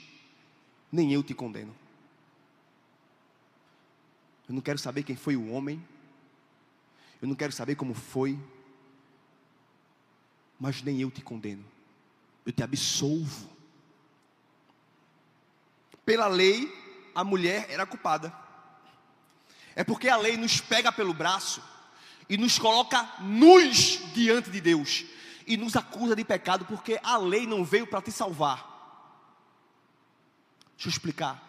Nem 0.91 1.13
eu 1.13 1.21
te 1.21 1.33
condeno. 1.33 1.75
Eu 4.47 4.55
não 4.55 4.61
quero 4.61 4.79
saber 4.79 5.03
quem 5.03 5.15
foi 5.15 5.35
o 5.35 5.51
homem, 5.51 5.85
eu 7.21 7.27
não 7.27 7.35
quero 7.35 7.51
saber 7.51 7.75
como 7.75 7.93
foi, 7.93 8.39
mas 10.59 10.81
nem 10.81 11.01
eu 11.01 11.11
te 11.11 11.21
condeno, 11.21 11.63
eu 12.45 12.51
te 12.51 12.63
absolvo. 12.63 13.49
Pela 16.05 16.27
lei, 16.27 16.73
a 17.13 17.23
mulher 17.23 17.67
era 17.69 17.85
culpada. 17.85 18.33
É 19.75 19.83
porque 19.83 20.09
a 20.09 20.17
lei 20.17 20.35
nos 20.35 20.59
pega 20.59 20.91
pelo 20.91 21.13
braço 21.13 21.61
e 22.29 22.37
nos 22.37 22.59
coloca 22.59 23.09
nus 23.19 23.99
diante 24.13 24.51
de 24.51 24.61
Deus 24.61 25.05
e 25.47 25.57
nos 25.57 25.75
acusa 25.75 26.15
de 26.15 26.23
pecado 26.23 26.63
porque 26.65 26.99
a 27.03 27.17
lei 27.17 27.47
não 27.47 27.65
veio 27.65 27.87
para 27.87 28.01
te 28.01 28.11
salvar. 28.11 28.69
Deixa 30.75 30.87
eu 30.87 30.91
explicar. 30.91 31.43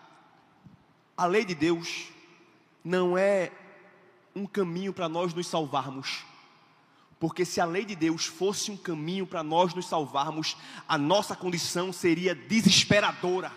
A 1.16 1.26
lei 1.26 1.44
de 1.44 1.54
Deus 1.54 2.06
não 2.82 3.16
é 3.16 3.52
um 4.34 4.46
caminho 4.46 4.92
para 4.92 5.08
nós 5.08 5.34
nos 5.34 5.46
salvarmos. 5.46 6.24
Porque 7.18 7.44
se 7.44 7.60
a 7.60 7.66
lei 7.66 7.84
de 7.84 7.94
Deus 7.94 8.24
fosse 8.24 8.70
um 8.70 8.76
caminho 8.76 9.26
para 9.26 9.42
nós 9.42 9.74
nos 9.74 9.86
salvarmos, 9.86 10.56
a 10.88 10.96
nossa 10.96 11.36
condição 11.36 11.92
seria 11.92 12.34
desesperadora. 12.34 13.52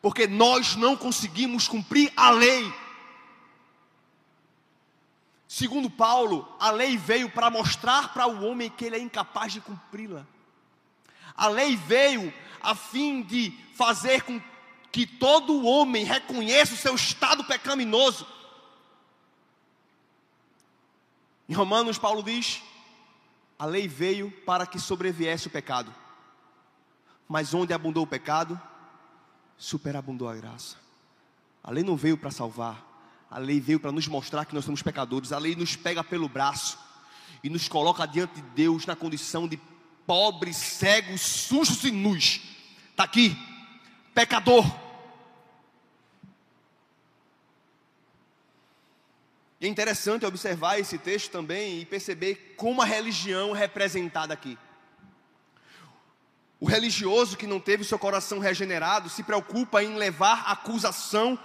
Porque 0.00 0.26
nós 0.26 0.74
não 0.76 0.96
conseguimos 0.96 1.68
cumprir 1.68 2.10
a 2.16 2.30
lei. 2.30 2.72
Segundo 5.52 5.90
Paulo, 5.90 6.48
a 6.60 6.70
lei 6.70 6.96
veio 6.96 7.28
para 7.28 7.50
mostrar 7.50 8.14
para 8.14 8.24
o 8.24 8.44
homem 8.44 8.70
que 8.70 8.84
ele 8.84 8.94
é 8.94 9.00
incapaz 9.00 9.52
de 9.52 9.60
cumpri-la. 9.60 10.24
A 11.34 11.48
lei 11.48 11.74
veio 11.74 12.32
a 12.62 12.72
fim 12.76 13.20
de 13.20 13.50
fazer 13.74 14.22
com 14.22 14.40
que 14.92 15.04
todo 15.04 15.66
homem 15.66 16.04
reconheça 16.04 16.74
o 16.74 16.76
seu 16.76 16.94
estado 16.94 17.42
pecaminoso. 17.42 18.24
Em 21.48 21.52
Romanos, 21.52 21.98
Paulo 21.98 22.22
diz: 22.22 22.62
a 23.58 23.66
lei 23.66 23.88
veio 23.88 24.30
para 24.46 24.64
que 24.64 24.78
sobreviesse 24.78 25.48
o 25.48 25.50
pecado, 25.50 25.92
mas 27.28 27.52
onde 27.52 27.72
abundou 27.72 28.04
o 28.04 28.06
pecado, 28.06 28.58
superabundou 29.58 30.28
a 30.28 30.36
graça. 30.36 30.76
A 31.60 31.72
lei 31.72 31.82
não 31.82 31.96
veio 31.96 32.16
para 32.16 32.30
salvar, 32.30 32.89
a 33.30 33.38
lei 33.38 33.60
veio 33.60 33.78
para 33.78 33.92
nos 33.92 34.08
mostrar 34.08 34.44
que 34.44 34.54
nós 34.54 34.64
somos 34.64 34.82
pecadores. 34.82 35.32
A 35.32 35.38
lei 35.38 35.54
nos 35.54 35.76
pega 35.76 36.02
pelo 36.02 36.28
braço 36.28 36.76
e 37.44 37.48
nos 37.48 37.68
coloca 37.68 38.04
diante 38.04 38.34
de 38.34 38.42
Deus 38.42 38.84
na 38.86 38.96
condição 38.96 39.46
de 39.46 39.56
pobres, 40.04 40.56
cegos, 40.56 41.20
sujos 41.20 41.84
e 41.84 41.92
nus. 41.92 42.40
Está 42.90 43.04
aqui, 43.04 43.36
pecador. 44.12 44.66
E 49.60 49.66
é 49.66 49.68
interessante 49.68 50.26
observar 50.26 50.80
esse 50.80 50.98
texto 50.98 51.30
também 51.30 51.80
e 51.80 51.84
perceber 51.84 52.54
como 52.56 52.82
a 52.82 52.84
religião 52.84 53.54
é 53.54 53.58
representada 53.60 54.34
aqui. 54.34 54.58
O 56.58 56.66
religioso 56.66 57.36
que 57.36 57.46
não 57.46 57.60
teve 57.60 57.84
seu 57.84 57.98
coração 57.98 58.38
regenerado 58.40 59.08
se 59.08 59.22
preocupa 59.22 59.84
em 59.84 59.94
levar 59.94 60.50
acusação 60.50 61.38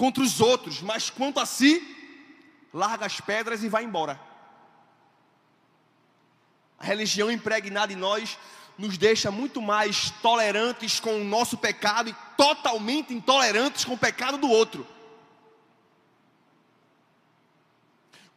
contra 0.00 0.22
os 0.22 0.40
outros, 0.40 0.80
mas 0.80 1.10
quanto 1.10 1.38
a 1.38 1.44
si, 1.44 1.86
larga 2.72 3.04
as 3.04 3.20
pedras 3.20 3.62
e 3.62 3.68
vai 3.68 3.84
embora. 3.84 4.18
A 6.78 6.84
religião 6.84 7.30
impregnada 7.30 7.92
em 7.92 7.96
nós 7.96 8.38
nos 8.78 8.96
deixa 8.96 9.30
muito 9.30 9.60
mais 9.60 10.10
tolerantes 10.22 10.98
com 10.98 11.20
o 11.20 11.24
nosso 11.24 11.58
pecado 11.58 12.08
e 12.08 12.16
totalmente 12.34 13.12
intolerantes 13.12 13.84
com 13.84 13.92
o 13.92 13.98
pecado 13.98 14.38
do 14.38 14.48
outro. 14.48 14.86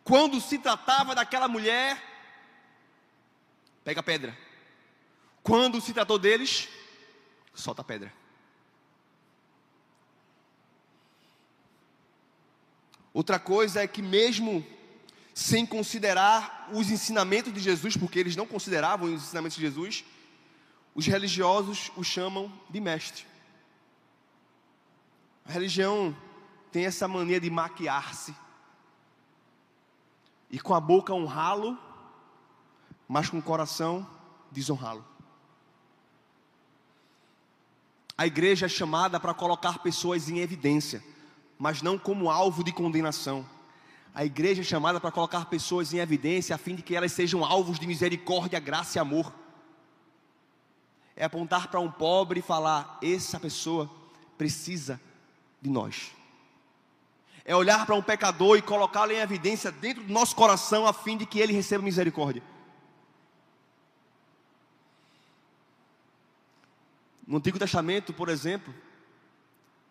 Quando 0.04 0.41
se 0.41 0.58
tratava 0.58 1.15
daquela 1.15 1.47
mulher, 1.47 1.97
pega 3.86 4.02
a 4.02 4.04
pedra. 4.04 4.38
Quando 5.41 5.80
se 5.80 5.93
tratou 5.93 6.19
deles, 6.19 6.67
solta 7.54 7.82
a 7.82 7.86
pedra. 7.86 8.22
Outra 13.13 13.38
coisa 13.38 13.82
é 13.82 13.88
que, 13.88 14.02
mesmo 14.02 14.65
sem 15.34 15.65
considerar 15.65 16.69
os 16.73 16.89
ensinamentos 16.89 17.54
de 17.54 17.60
Jesus, 17.60 17.95
porque 17.95 18.19
eles 18.19 18.36
não 18.36 18.45
consideravam 18.45 19.08
os 19.08 19.23
ensinamentos 19.23 19.56
de 19.56 19.62
Jesus, 19.62 20.04
os 20.95 21.06
religiosos 21.06 21.91
o 21.95 22.04
chamam 22.04 22.52
de 22.69 22.80
mestre. 22.80 23.26
A 25.45 25.52
religião 25.52 26.15
tem 26.71 26.86
essa 26.86 27.08
mania 27.08 27.39
de 27.39 27.49
maquiar-se 27.49 28.36
e 30.49 30.60
com 30.60 30.73
a 30.73 30.80
boca 30.80 31.13
honrá-lo, 31.13 31.78
mas 33.08 33.30
com 33.30 33.38
o 33.38 33.43
coração 33.43 34.08
desonrá-lo. 34.52 35.06
A 38.15 38.28
igreja 38.28 38.67
é 38.67 38.69
chamada 38.69 39.19
para 39.19 39.34
colocar 39.34 39.80
pessoas 39.80 40.30
em 40.30 40.39
evidência 40.39 41.04
mas 41.63 41.82
não 41.82 41.97
como 41.97 42.30
alvo 42.30 42.62
de 42.62 42.73
condenação. 42.73 43.47
A 44.13 44.26
igreja 44.26 44.60
é 44.60 44.65
chamada 44.65 44.99
para 44.99 45.13
colocar 45.13 45.45
pessoas 45.45 45.93
em 45.93 45.99
evidência 45.99 46.54
a 46.54 46.58
fim 46.58 46.76
de 46.76 46.82
que 46.82 46.93
elas 46.93 47.13
sejam 47.13 47.45
alvos 47.45 47.80
de 47.80 47.88
misericórdia, 47.88 48.60
graça 48.60 48.97
e 48.97 48.99
amor. 48.99 49.34
É 51.15 51.23
apontar 51.23 51.69
para 51.69 51.80
um 51.80 51.89
pobre 51.89 52.41
e 52.41 52.43
falar: 52.43 52.99
essa 53.02 53.39
pessoa 53.39 53.89
precisa 54.38 54.99
de 55.62 55.69
nós. 55.69 56.12
É 57.45 57.56
olhar 57.56 57.86
para 57.86 57.95
um 57.95 58.02
pecador 58.02 58.58
e 58.58 58.62
colocá-lo 58.62 59.13
em 59.13 59.19
evidência 59.19 59.71
dentro 59.71 60.04
do 60.04 60.12
nosso 60.12 60.36
coração 60.36 60.86
a 60.86 60.91
fim 60.91 61.15
de 61.15 61.26
que 61.26 61.39
ele 61.39 61.54
receba 61.54 61.82
misericórdia. 61.82 62.43
No 67.26 67.38
Antigo 67.38 67.58
Testamento, 67.58 68.12
por 68.12 68.28
exemplo, 68.28 68.76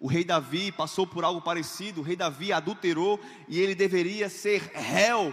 o 0.03 0.09
rei 0.09 0.25
Davi 0.25 0.73
passou 0.73 1.07
por 1.07 1.23
algo 1.23 1.41
parecido. 1.41 2.01
O 2.01 2.05
rei 2.05 2.17
Davi 2.17 2.53
adulterou 2.53 3.21
e 3.47 3.61
ele 3.61 3.73
deveria 3.73 4.29
ser 4.29 4.61
réu, 4.75 5.33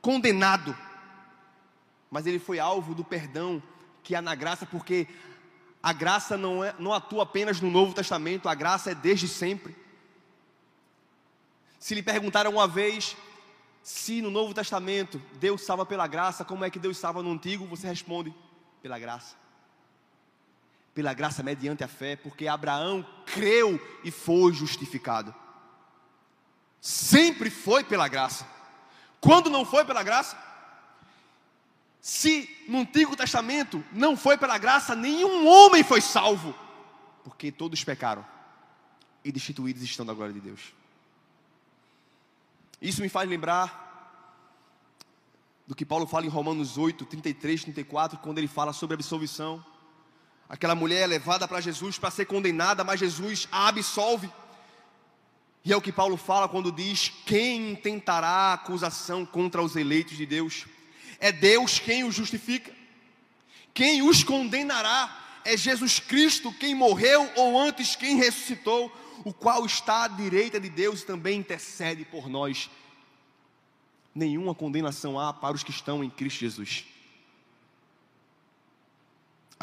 condenado. 0.00 0.74
Mas 2.10 2.26
ele 2.26 2.38
foi 2.38 2.58
alvo 2.58 2.94
do 2.94 3.04
perdão 3.04 3.62
que 4.02 4.14
há 4.14 4.22
na 4.22 4.34
graça, 4.34 4.64
porque 4.64 5.06
a 5.82 5.92
graça 5.92 6.38
não, 6.38 6.64
é, 6.64 6.74
não 6.78 6.94
atua 6.94 7.24
apenas 7.24 7.60
no 7.60 7.70
Novo 7.70 7.92
Testamento, 7.92 8.48
a 8.48 8.54
graça 8.54 8.92
é 8.92 8.94
desde 8.94 9.28
sempre. 9.28 9.76
Se 11.78 11.94
lhe 11.94 12.02
perguntaram 12.02 12.50
uma 12.50 12.66
vez 12.66 13.14
se 13.82 14.22
no 14.22 14.30
Novo 14.30 14.54
Testamento 14.54 15.20
Deus 15.34 15.60
salva 15.60 15.84
pela 15.84 16.06
graça, 16.06 16.46
como 16.46 16.64
é 16.64 16.70
que 16.70 16.78
Deus 16.78 16.96
salva 16.96 17.22
no 17.22 17.32
Antigo? 17.32 17.66
Você 17.66 17.86
responde: 17.86 18.34
pela 18.80 18.98
graça 18.98 19.43
pela 20.94 21.12
graça 21.12 21.42
mediante 21.42 21.82
a 21.82 21.88
fé, 21.88 22.14
porque 22.16 22.46
Abraão 22.46 23.04
creu 23.26 23.80
e 24.04 24.10
foi 24.10 24.52
justificado. 24.52 25.34
Sempre 26.80 27.50
foi 27.50 27.82
pela 27.82 28.06
graça. 28.06 28.46
Quando 29.20 29.50
não 29.50 29.64
foi 29.64 29.84
pela 29.84 30.02
graça? 30.02 30.36
Se 32.00 32.48
no 32.68 32.80
Antigo 32.80 33.16
Testamento 33.16 33.82
não 33.90 34.16
foi 34.16 34.36
pela 34.36 34.58
graça, 34.58 34.94
nenhum 34.94 35.48
homem 35.48 35.82
foi 35.82 36.00
salvo, 36.00 36.54
porque 37.24 37.50
todos 37.50 37.82
pecaram 37.82 38.24
e 39.24 39.32
destituídos 39.32 39.82
estão 39.82 40.04
da 40.04 40.12
glória 40.12 40.34
de 40.34 40.40
Deus. 40.40 40.74
Isso 42.80 43.00
me 43.00 43.08
faz 43.08 43.28
lembrar 43.28 43.82
do 45.66 45.74
que 45.74 45.86
Paulo 45.86 46.06
fala 46.06 46.26
em 46.26 46.28
Romanos 46.28 46.76
8, 46.76 47.06
33, 47.06 47.62
34, 47.62 48.18
quando 48.18 48.36
ele 48.36 48.46
fala 48.46 48.74
sobre 48.74 48.94
absolvição. 48.94 49.64
Aquela 50.48 50.74
mulher 50.74 51.02
é 51.02 51.06
levada 51.06 51.48
para 51.48 51.60
Jesus 51.60 51.98
para 51.98 52.10
ser 52.10 52.26
condenada, 52.26 52.84
mas 52.84 53.00
Jesus 53.00 53.48
a 53.50 53.68
absolve. 53.68 54.30
E 55.64 55.72
é 55.72 55.76
o 55.76 55.80
que 55.80 55.90
Paulo 55.92 56.16
fala 56.16 56.48
quando 56.48 56.70
diz: 56.70 57.10
Quem 57.24 57.72
intentará 57.72 58.52
acusação 58.52 59.24
contra 59.24 59.62
os 59.62 59.76
eleitos 59.76 60.16
de 60.16 60.26
Deus? 60.26 60.66
É 61.18 61.32
Deus 61.32 61.78
quem 61.78 62.04
os 62.04 62.14
justifica. 62.14 62.70
Quem 63.72 64.02
os 64.02 64.22
condenará 64.22 65.40
é 65.44 65.56
Jesus 65.56 65.98
Cristo, 65.98 66.52
quem 66.52 66.74
morreu 66.74 67.30
ou 67.36 67.58
antes 67.58 67.96
quem 67.96 68.16
ressuscitou, 68.16 68.92
o 69.24 69.32
qual 69.32 69.64
está 69.66 70.04
à 70.04 70.08
direita 70.08 70.60
de 70.60 70.68
Deus 70.68 71.02
e 71.02 71.06
também 71.06 71.40
intercede 71.40 72.04
por 72.04 72.28
nós. 72.28 72.70
Nenhuma 74.14 74.54
condenação 74.54 75.18
há 75.18 75.32
para 75.32 75.56
os 75.56 75.62
que 75.64 75.70
estão 75.70 76.04
em 76.04 76.10
Cristo 76.10 76.40
Jesus. 76.40 76.84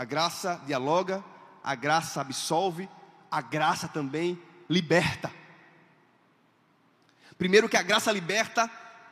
A 0.02 0.04
graça 0.04 0.60
dialoga, 0.66 1.24
a 1.64 1.76
graça 1.76 2.22
absolve, 2.22 2.90
a 3.30 3.40
graça 3.40 3.88
também 3.88 4.36
liberta. 4.68 5.32
Primeiro 7.38 7.70
que 7.70 7.78
a 7.78 7.84
graça 7.84 8.12
liberta, 8.12 8.68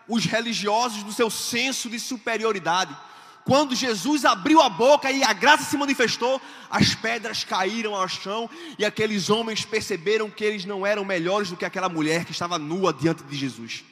os 0.07 0.25
religiosos 0.25 1.03
do 1.03 1.13
seu 1.13 1.29
senso 1.29 1.91
de 1.91 1.99
superioridade. 1.99 2.97
Quando 3.45 3.75
Jesus 3.75 4.25
abriu 4.25 4.63
a 4.63 4.67
boca 4.67 5.11
e 5.11 5.23
a 5.23 5.31
graça 5.31 5.63
se 5.65 5.77
manifestou, 5.77 6.41
as 6.71 6.95
pedras 6.95 7.43
caíram 7.43 7.93
ao 7.93 8.07
chão 8.07 8.49
e 8.79 8.83
aqueles 8.83 9.29
homens 9.29 9.63
perceberam 9.63 10.27
que 10.27 10.43
eles 10.43 10.65
não 10.65 10.87
eram 10.87 11.05
melhores 11.05 11.51
do 11.51 11.55
que 11.55 11.65
aquela 11.65 11.87
mulher 11.87 12.25
que 12.25 12.31
estava 12.31 12.57
nua 12.57 12.91
diante 12.91 13.21
de 13.21 13.37
Jesus. 13.37 13.83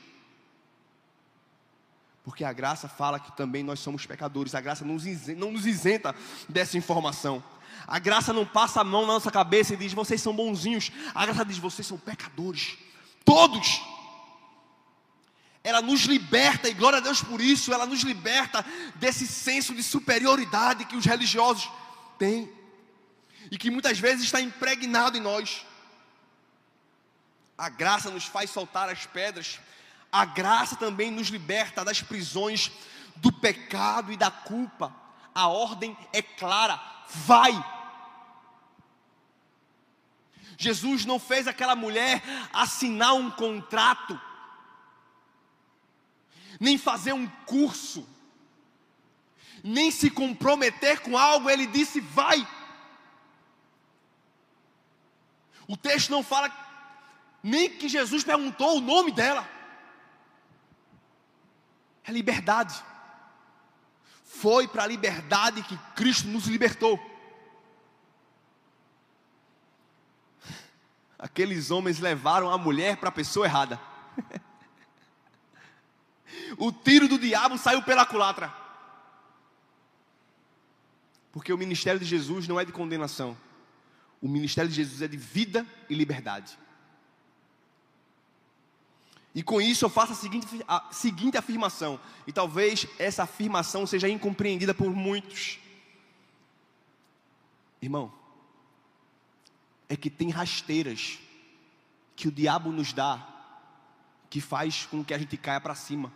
Porque 2.27 2.43
a 2.43 2.51
graça 2.51 2.89
fala 2.89 3.21
que 3.21 3.31
também 3.37 3.63
nós 3.63 3.79
somos 3.79 4.05
pecadores, 4.05 4.53
a 4.53 4.59
graça 4.59 4.83
não 4.83 4.95
nos 5.49 5.65
isenta 5.65 6.13
dessa 6.49 6.77
informação. 6.77 7.41
A 7.87 7.99
graça 7.99 8.33
não 8.33 8.45
passa 8.45 8.81
a 8.81 8.83
mão 8.83 9.03
na 9.03 9.13
nossa 9.13 9.31
cabeça 9.31 9.73
e 9.73 9.77
diz: 9.77 9.93
vocês 9.93 10.21
são 10.21 10.35
bonzinhos. 10.35 10.91
A 11.15 11.25
graça 11.25 11.45
diz: 11.45 11.57
vocês 11.57 11.87
são 11.87 11.97
pecadores. 11.97 12.77
Todos. 13.23 13.81
Ela 15.63 15.81
nos 15.81 16.01
liberta, 16.01 16.67
e 16.67 16.73
glória 16.73 16.97
a 16.97 17.01
Deus 17.01 17.23
por 17.23 17.39
isso, 17.39 17.73
ela 17.73 17.85
nos 17.85 18.01
liberta 18.01 18.65
desse 18.95 19.25
senso 19.25 19.73
de 19.73 19.81
superioridade 19.81 20.83
que 20.83 20.97
os 20.97 21.05
religiosos 21.05 21.71
têm 22.19 22.51
e 23.49 23.57
que 23.57 23.71
muitas 23.71 23.99
vezes 23.99 24.25
está 24.25 24.41
impregnado 24.41 25.17
em 25.17 25.21
nós. 25.21 25.65
A 27.57 27.69
graça 27.69 28.11
nos 28.11 28.25
faz 28.25 28.49
soltar 28.49 28.89
as 28.89 29.05
pedras, 29.05 29.61
a 30.11 30.25
graça 30.25 30.75
também 30.75 31.11
nos 31.11 31.27
liberta 31.27 31.83
das 31.83 32.01
prisões 32.01 32.71
do 33.17 33.31
pecado 33.31 34.11
e 34.11 34.17
da 34.17 34.31
culpa. 34.31 34.95
A 35.33 35.47
ordem 35.47 35.97
é 36.13 36.21
clara: 36.21 36.81
vai, 37.09 37.53
Jesus 40.57 41.05
não 41.05 41.19
fez 41.19 41.47
aquela 41.47 41.75
mulher 41.75 42.23
assinar 42.51 43.13
um 43.13 43.29
contrato, 43.29 44.19
nem 46.59 46.77
fazer 46.77 47.13
um 47.13 47.27
curso, 47.45 48.07
nem 49.63 49.91
se 49.91 50.09
comprometer 50.09 51.01
com 51.01 51.15
algo, 51.15 51.49
ele 51.49 51.67
disse: 51.67 51.99
vai. 51.99 52.47
O 55.67 55.77
texto 55.77 56.09
não 56.09 56.23
fala 56.23 56.51
nem 57.43 57.69
que 57.69 57.87
Jesus 57.87 58.23
perguntou 58.23 58.77
o 58.77 58.81
nome 58.81 59.11
dela. 59.11 59.56
É 62.07 62.11
liberdade. 62.11 62.75
Foi 64.23 64.67
para 64.67 64.83
a 64.83 64.87
liberdade 64.87 65.61
que 65.63 65.77
Cristo 65.95 66.27
nos 66.27 66.47
libertou. 66.47 66.99
aqueles 71.17 71.71
homens 71.71 71.99
levaram 71.99 72.51
a 72.51 72.57
mulher 72.57 72.97
para 72.97 73.09
a 73.09 73.11
pessoa 73.11 73.45
errada. 73.45 73.79
o 76.57 76.71
tiro 76.71 77.07
do 77.07 77.17
diabo 77.17 77.57
saiu 77.57 77.81
pela 77.81 78.05
culatra. 78.05 78.53
Porque 81.31 81.51
o 81.51 81.57
ministério 81.57 81.99
de 81.99 82.05
Jesus 82.05 82.47
não 82.47 82.59
é 82.59 82.65
de 82.65 82.71
condenação. 82.71 83.37
O 84.21 84.27
ministério 84.27 84.69
de 84.69 84.75
Jesus 84.75 85.01
é 85.01 85.07
de 85.07 85.17
vida 85.17 85.65
e 85.89 85.95
liberdade. 85.95 86.57
E 89.37 89.43
com 89.43 89.61
isso 89.61 89.85
eu 89.85 89.89
faço 89.89 90.13
a 90.13 90.15
seguinte, 90.15 90.47
a 90.67 90.87
seguinte 90.91 91.37
afirmação, 91.37 91.99
e 92.25 92.33
talvez 92.33 92.87
essa 92.97 93.21
afirmação 93.21 93.85
seja 93.85 94.09
incompreendida 94.09 94.73
por 94.73 94.89
muitos. 94.89 95.59
Irmão, 97.79 98.11
é 99.87 99.95
que 99.95 100.09
tem 100.09 100.31
rasteiras 100.31 101.19
que 102.15 102.27
o 102.27 102.31
diabo 102.31 102.71
nos 102.71 102.93
dá 102.93 103.27
que 104.27 104.41
faz 104.41 104.87
com 104.87 105.05
que 105.05 105.13
a 105.13 105.19
gente 105.19 105.37
caia 105.37 105.61
para 105.61 105.75
cima. 105.75 106.11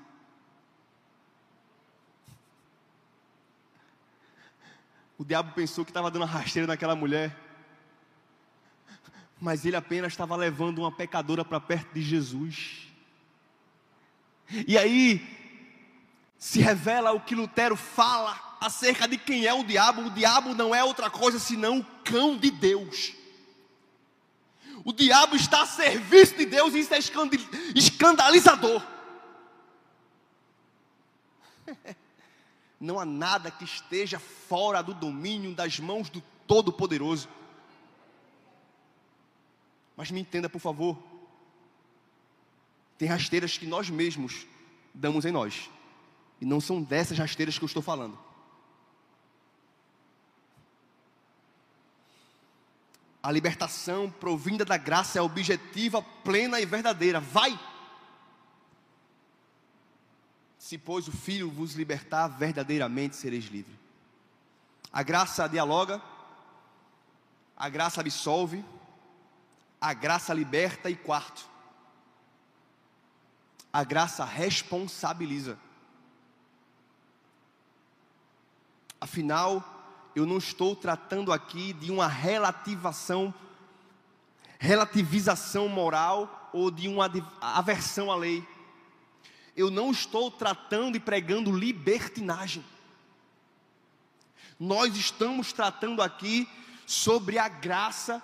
O 5.15 5.23
diabo 5.23 5.53
pensou 5.53 5.85
que 5.85 5.91
estava 5.91 6.09
dando 6.09 6.25
rasteira 6.25 6.67
naquela 6.67 6.95
mulher, 6.95 7.37
mas 9.39 9.63
ele 9.63 9.75
apenas 9.75 10.11
estava 10.11 10.35
levando 10.35 10.79
uma 10.79 10.91
pecadora 10.91 11.45
para 11.45 11.59
perto 11.59 11.93
de 11.93 12.01
Jesus. 12.01 12.90
E 14.67 14.77
aí 14.77 15.21
se 16.37 16.59
revela 16.59 17.11
o 17.11 17.21
que 17.21 17.35
Lutero 17.35 17.75
fala 17.75 18.57
acerca 18.59 19.07
de 19.07 19.17
quem 19.17 19.45
é 19.45 19.53
o 19.53 19.63
diabo. 19.63 20.03
O 20.03 20.09
diabo 20.09 20.53
não 20.53 20.73
é 20.73 20.83
outra 20.83 21.09
coisa 21.09 21.39
senão 21.39 21.79
o 21.79 21.85
cão 22.03 22.37
de 22.37 22.51
Deus. 22.51 23.13
O 24.83 24.91
diabo 24.91 25.35
está 25.35 25.61
a 25.61 25.67
serviço 25.67 26.35
de 26.35 26.45
Deus 26.45 26.73
e 26.73 26.79
isso 26.79 26.93
é 26.93 26.99
escandalizador. 27.75 28.81
Não 32.79 32.99
há 32.99 33.05
nada 33.05 33.51
que 33.51 33.63
esteja 33.63 34.17
fora 34.17 34.81
do 34.81 34.95
domínio 34.95 35.53
das 35.53 35.79
mãos 35.79 36.09
do 36.09 36.19
Todo-Poderoso. 36.47 37.29
Mas 39.95 40.09
me 40.09 40.19
entenda, 40.19 40.49
por 40.49 40.59
favor. 40.59 40.97
Tem 43.01 43.09
rasteiras 43.09 43.57
que 43.57 43.65
nós 43.65 43.89
mesmos 43.89 44.45
damos 44.93 45.25
em 45.25 45.31
nós. 45.31 45.71
E 46.39 46.45
não 46.45 46.61
são 46.61 46.83
dessas 46.83 47.17
rasteiras 47.17 47.57
que 47.57 47.63
eu 47.63 47.65
estou 47.65 47.81
falando. 47.81 48.15
A 53.23 53.31
libertação 53.31 54.11
provinda 54.11 54.63
da 54.63 54.77
graça 54.77 55.17
é 55.17 55.21
objetiva, 55.23 55.99
plena 56.23 56.61
e 56.61 56.65
verdadeira. 56.67 57.19
Vai! 57.19 57.59
Se, 60.59 60.77
pois, 60.77 61.07
o 61.07 61.11
Filho 61.11 61.49
vos 61.49 61.73
libertar, 61.73 62.27
verdadeiramente 62.27 63.15
sereis 63.15 63.45
livres. 63.45 63.79
A 64.93 65.01
graça 65.01 65.49
dialoga, 65.49 65.99
a 67.57 67.67
graça 67.67 67.99
absolve, 67.99 68.63
a 69.81 69.91
graça 69.91 70.35
liberta 70.35 70.87
e 70.87 70.95
quarto, 70.95 71.49
a 73.71 73.83
graça 73.83 74.25
responsabiliza. 74.25 75.57
Afinal, 78.99 79.63
eu 80.15 80.25
não 80.25 80.37
estou 80.37 80.75
tratando 80.75 81.31
aqui 81.31 81.73
de 81.73 81.91
uma 81.91 82.07
relativação, 82.07 83.33
relativização 84.59 85.67
moral 85.67 86.49
ou 86.53 86.69
de 86.69 86.87
uma 86.87 87.09
aversão 87.39 88.11
à 88.11 88.15
lei. 88.15 88.45
Eu 89.55 89.71
não 89.71 89.91
estou 89.91 90.29
tratando 90.29 90.97
e 90.97 90.99
pregando 90.99 91.51
libertinagem. 91.51 92.63
Nós 94.59 94.95
estamos 94.95 95.51
tratando 95.53 96.01
aqui 96.01 96.47
sobre 96.85 97.37
a 97.39 97.47
graça 97.47 98.21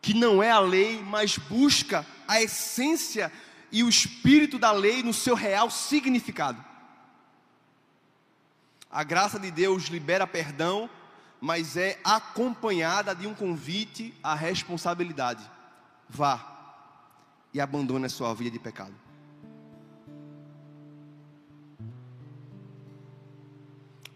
que 0.00 0.14
não 0.14 0.42
é 0.42 0.50
a 0.50 0.58
lei, 0.58 1.00
mas 1.02 1.38
busca 1.38 2.04
a 2.26 2.40
essência 2.40 3.30
e 3.70 3.82
o 3.82 3.88
espírito 3.88 4.58
da 4.58 4.72
lei 4.72 5.02
no 5.02 5.12
seu 5.12 5.34
real 5.34 5.70
significado. 5.70 6.64
A 8.90 9.02
graça 9.04 9.38
de 9.38 9.50
Deus 9.50 9.84
libera 9.84 10.26
perdão, 10.26 10.88
mas 11.40 11.76
é 11.76 12.00
acompanhada 12.02 13.14
de 13.14 13.26
um 13.26 13.34
convite 13.34 14.14
à 14.22 14.34
responsabilidade. 14.34 15.48
Vá 16.08 16.56
e 17.52 17.60
abandone 17.60 18.06
a 18.06 18.08
sua 18.08 18.34
vida 18.34 18.50
de 18.50 18.58
pecado. 18.58 18.94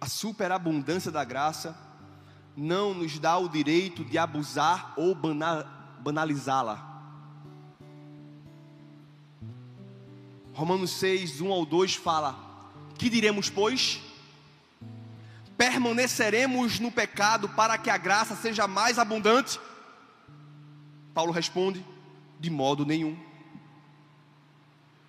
A 0.01 0.07
superabundância 0.07 1.13
da 1.13 1.25
graça 1.25 1.77
não 2.57 2.93
nos 2.93 3.19
dá 3.19 3.39
o 3.39 3.49
direito 3.49 4.05
de 4.05 4.19
abusar 4.19 4.93
ou 4.97 5.17
banalizá-la. 6.01 6.92
Romanos 10.53 10.91
6, 10.93 11.41
1 11.41 11.53
ao 11.53 11.65
2 11.65 11.95
fala: 11.95 12.37
Que 12.99 13.09
diremos, 13.09 13.49
pois? 13.49 14.01
permaneceremos 15.63 16.81
no 16.81 16.91
pecado 16.91 17.49
para 17.49 17.79
que 17.79 17.89
a 17.89 17.97
graça 17.97 18.35
seja 18.35 18.67
mais 18.67 18.99
abundante? 18.99 19.61
Paulo 21.15 21.31
responde: 21.31 21.87
de 22.41 22.51
modo 22.51 22.85
nenhum. 22.85 23.17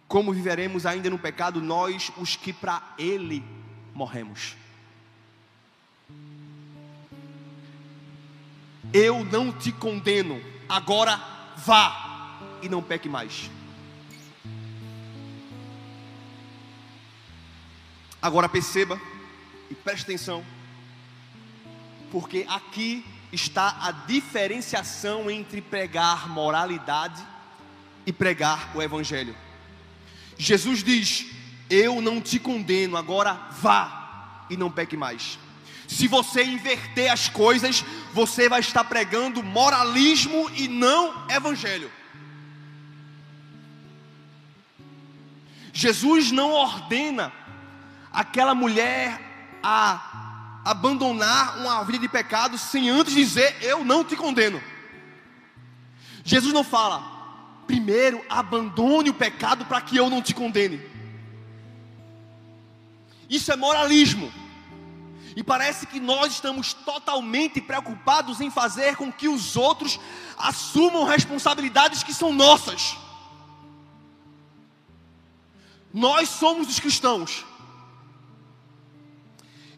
Como 0.08 0.32
viveremos 0.32 0.86
ainda 0.86 1.10
no 1.10 1.18
pecado 1.18 1.60
nós, 1.60 2.12
os 2.18 2.36
que 2.36 2.54
para 2.54 2.84
ele 3.00 3.44
morremos? 3.96 4.56
Eu 8.94 9.26
não 9.26 9.52
te 9.52 9.72
condeno, 9.72 10.39
agora 10.70 11.20
vá 11.58 12.38
e 12.62 12.70
não 12.70 12.84
peque 12.84 13.10
mais. 13.10 13.50
Agora 18.24 18.48
perceba 18.48 18.98
e 19.70 19.76
preste 19.76 20.04
atenção, 20.04 20.46
porque 22.10 22.46
aqui 22.48 23.06
está 23.34 23.76
a 23.82 23.92
diferenciação 23.92 25.30
entre 25.30 25.62
pregar 25.62 26.30
moralidade 26.30 27.22
e 28.06 28.14
pregar 28.14 28.72
o 28.74 28.82
Evangelho. 28.82 29.36
Jesus 30.38 30.82
diz: 30.86 31.26
Eu 31.70 32.02
não 32.02 32.22
te 32.22 32.40
condeno, 32.40 32.96
agora 32.96 33.34
vá 33.60 34.46
e 34.50 34.56
não 34.56 34.72
peque 34.72 34.96
mais. 34.96 35.38
Se 35.86 36.08
você 36.08 36.46
inverter 36.46 37.12
as 37.12 37.28
coisas, 37.28 37.84
você 38.14 38.48
vai 38.48 38.62
estar 38.62 38.86
pregando 38.86 39.44
moralismo 39.44 40.50
e 40.56 40.70
não 40.70 41.28
evangelho. 41.30 41.92
Jesus 45.74 46.32
não 46.32 46.52
ordena 46.52 47.34
aquela 48.14 48.53
mulher 48.53 49.20
a 49.61 50.61
abandonar 50.64 51.57
uma 51.57 51.84
vida 51.84 51.99
de 51.99 52.07
pecado 52.07 52.57
sem 52.57 52.89
antes 52.89 53.14
dizer: 53.14 53.57
Eu 53.61 53.84
não 53.84 54.03
te 54.03 54.16
condeno. 54.16 54.61
Jesus 56.24 56.53
não 56.53 56.64
fala, 56.64 57.03
primeiro 57.68 58.24
abandone 58.30 59.09
o 59.09 59.14
pecado 59.14 59.66
para 59.66 59.82
que 59.82 59.97
eu 59.97 60.09
não 60.09 60.22
te 60.22 60.34
condene. 60.34 60.82
Isso 63.30 63.51
é 63.51 63.55
moralismo. 63.55 64.32
E 65.36 65.43
parece 65.43 65.88
que 65.88 65.99
nós 65.99 66.34
estamos 66.34 66.74
totalmente 66.74 67.59
preocupados 67.59 68.39
em 68.39 68.51
fazer 68.51 68.95
com 68.95 69.11
que 69.11 69.28
os 69.28 69.55
outros 69.57 69.99
assumam 70.38 71.05
responsabilidades 71.05 72.03
que 72.03 72.14
são 72.14 72.32
nossas. 72.32 72.95
Nós 75.91 76.30
somos 76.30 76.70
os 76.70 76.80
cristãos. 76.80 77.43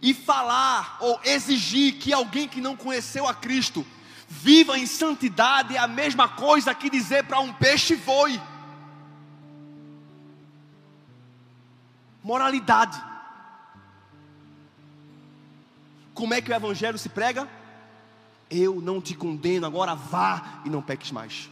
E 0.06 0.14
falar 0.14 0.98
ou 1.00 1.20
exigir 1.24 1.96
que 1.96 2.14
alguém 2.14 2.48
que 2.48 2.62
não 2.62 2.76
conheceu 2.76 3.26
a 3.28 3.34
Cristo 3.34 3.84
viva 4.30 4.78
em 4.78 4.86
santidade 4.86 5.76
é 5.76 5.80
a 5.80 5.88
mesma 5.88 6.30
coisa 6.30 6.76
que 6.76 6.92
dizer 6.92 7.24
para 7.24 7.40
um 7.40 7.52
peixe 7.52 7.96
voe. 7.96 8.40
Moralidade. 12.24 13.04
Como 16.14 16.36
é 16.36 16.40
que 16.40 16.52
o 16.52 16.56
Evangelho 16.56 17.00
se 17.00 17.10
prega? 17.10 17.50
Eu 18.48 18.80
não 18.80 19.02
te 19.02 19.16
condeno, 19.16 19.66
agora 19.66 19.96
vá 19.96 20.62
e 20.64 20.70
não 20.70 20.84
peques 20.84 21.10
mais. 21.10 21.50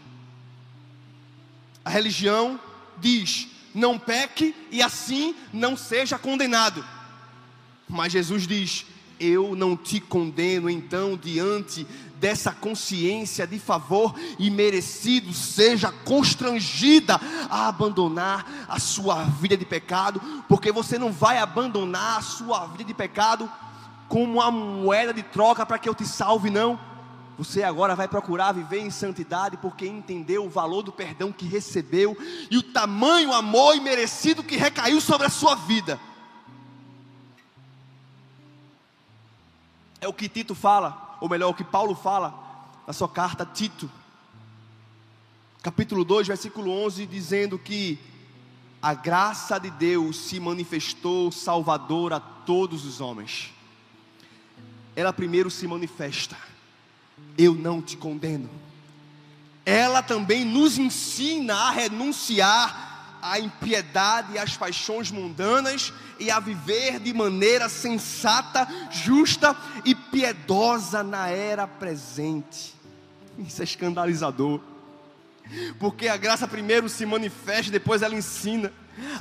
A 1.83 1.89
religião 1.89 2.59
diz: 2.99 3.47
não 3.73 3.97
peque 3.97 4.55
e 4.69 4.79
assim 4.79 5.35
não 5.51 5.75
seja 5.75 6.19
condenado. 6.19 6.85
Mas 7.93 8.11
Jesus 8.11 8.47
diz: 8.47 8.85
Eu 9.19 9.55
não 9.55 9.77
te 9.77 9.99
condeno, 9.99 10.69
então, 10.69 11.15
diante 11.15 11.85
dessa 12.19 12.51
consciência 12.51 13.45
de 13.45 13.59
favor 13.59 14.15
e 14.39 14.49
merecido, 14.49 15.33
seja 15.33 15.91
constrangida 15.91 17.19
a 17.49 17.67
abandonar 17.67 18.65
a 18.67 18.79
sua 18.79 19.23
vida 19.23 19.57
de 19.57 19.65
pecado, 19.65 20.21
porque 20.47 20.71
você 20.71 20.97
não 20.97 21.11
vai 21.11 21.37
abandonar 21.37 22.17
a 22.17 22.21
sua 22.21 22.65
vida 22.67 22.85
de 22.85 22.93
pecado 22.93 23.49
como 24.07 24.33
uma 24.33 24.51
moeda 24.51 25.13
de 25.13 25.23
troca 25.23 25.65
para 25.65 25.77
que 25.77 25.87
eu 25.87 25.95
te 25.95 26.05
salve, 26.05 26.49
não 26.49 26.79
você 27.37 27.63
agora 27.63 27.95
vai 27.95 28.07
procurar 28.07 28.51
viver 28.51 28.79
em 28.79 28.91
santidade 28.91 29.57
porque 29.57 29.87
entendeu 29.87 30.45
o 30.45 30.49
valor 30.49 30.83
do 30.83 30.91
perdão 30.91 31.31
que 31.31 31.45
recebeu 31.45 32.15
e 32.49 32.57
o 32.57 32.63
tamanho 32.63 33.33
amor 33.33 33.75
imerecido 33.75 34.43
que 34.43 34.55
recaiu 34.55 35.01
sobre 35.01 35.25
a 35.27 35.31
sua 35.31 35.55
vida. 35.55 35.99
É 40.03 40.07
o 40.07 40.13
que 40.13 40.27
Tito 40.27 40.53
fala, 40.53 41.17
ou 41.21 41.29
melhor, 41.29 41.49
o 41.49 41.53
que 41.53 41.63
Paulo 41.63 41.95
fala 41.95 42.33
na 42.85 42.91
sua 42.91 43.07
carta 43.07 43.43
a 43.43 43.45
Tito, 43.45 43.89
capítulo 45.61 46.03
2, 46.03 46.27
versículo 46.27 46.69
11, 46.71 47.05
dizendo 47.05 47.57
que 47.57 47.97
a 48.81 48.93
graça 48.93 49.57
de 49.57 49.69
Deus 49.69 50.17
se 50.17 50.41
manifestou 50.41 51.31
salvadora 51.31 52.17
a 52.17 52.19
todos 52.19 52.83
os 52.83 52.99
homens. 52.99 53.53
Ela 54.93 55.13
primeiro 55.13 55.49
se 55.49 55.65
manifesta 55.65 56.35
eu 57.37 57.55
não 57.55 57.81
te 57.81 57.95
condeno. 57.95 58.49
Ela 59.65 60.03
também 60.03 60.43
nos 60.43 60.77
ensina 60.77 61.55
a 61.55 61.71
renunciar 61.71 62.82
à 63.23 63.39
impiedade 63.39 64.33
e 64.33 64.37
às 64.37 64.57
paixões 64.57 65.09
mundanas 65.09 65.93
e 66.19 66.29
a 66.29 66.39
viver 66.39 66.99
de 66.99 67.13
maneira 67.13 67.69
sensata, 67.69 68.67
justa 68.91 69.55
e 69.85 69.95
piedosa 69.95 71.01
na 71.01 71.29
era 71.29 71.65
presente. 71.65 72.75
Isso 73.39 73.61
é 73.61 73.63
escandalizador. 73.63 74.59
Porque 75.79 76.07
a 76.07 76.17
graça 76.17 76.47
primeiro 76.47 76.89
se 76.89 77.05
manifesta, 77.05 77.71
depois 77.71 78.01
ela 78.01 78.13
ensina. 78.13 78.71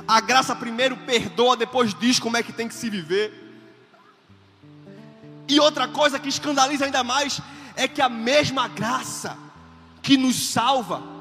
A 0.05 0.19
graça 0.19 0.55
primeiro 0.55 0.97
perdoa, 0.97 1.55
depois 1.55 1.93
diz 1.93 2.19
como 2.19 2.35
é 2.37 2.43
que 2.43 2.53
tem 2.53 2.67
que 2.67 2.75
se 2.75 2.89
viver. 2.89 3.41
E 5.47 5.59
outra 5.59 5.87
coisa 5.87 6.19
que 6.19 6.29
escandaliza 6.29 6.85
ainda 6.85 7.03
mais 7.03 7.41
é 7.75 7.87
que 7.87 8.01
a 8.01 8.09
mesma 8.09 8.67
graça 8.67 9.37
que 10.01 10.17
nos 10.17 10.51
salva 10.51 11.12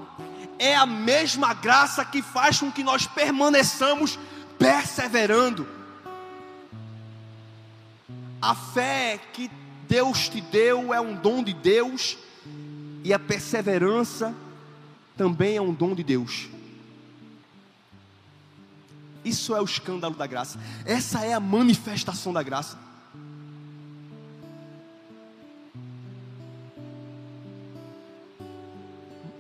é 0.63 0.77
a 0.77 0.87
mesma 0.87 1.53
graça 1.53 2.05
que 2.05 2.23
faz 2.23 2.61
com 2.61 2.71
que 2.71 2.85
nós 2.85 3.05
permaneçamos 3.05 4.17
perseverando. 4.57 5.67
A 8.41 8.55
fé 8.55 9.19
que 9.33 9.51
Deus 9.89 10.29
te 10.29 10.41
deu 10.41 10.95
é 10.95 11.01
um 11.01 11.17
dom 11.17 11.43
de 11.43 11.53
Deus, 11.53 12.17
e 13.03 13.13
a 13.13 13.19
perseverança 13.19 14.33
também 15.17 15.57
é 15.57 15.61
um 15.61 15.75
dom 15.75 15.97
de 15.97 16.05
Deus. 16.05 16.49
Isso 19.25 19.57
é 19.57 19.61
o 19.61 19.65
escândalo 19.65 20.15
da 20.15 20.29
graça, 20.29 20.61
essa 20.85 21.25
é 21.25 21.33
a 21.33 21.41
manifestação 21.41 22.33
da 22.33 22.43
graça. 22.45 22.79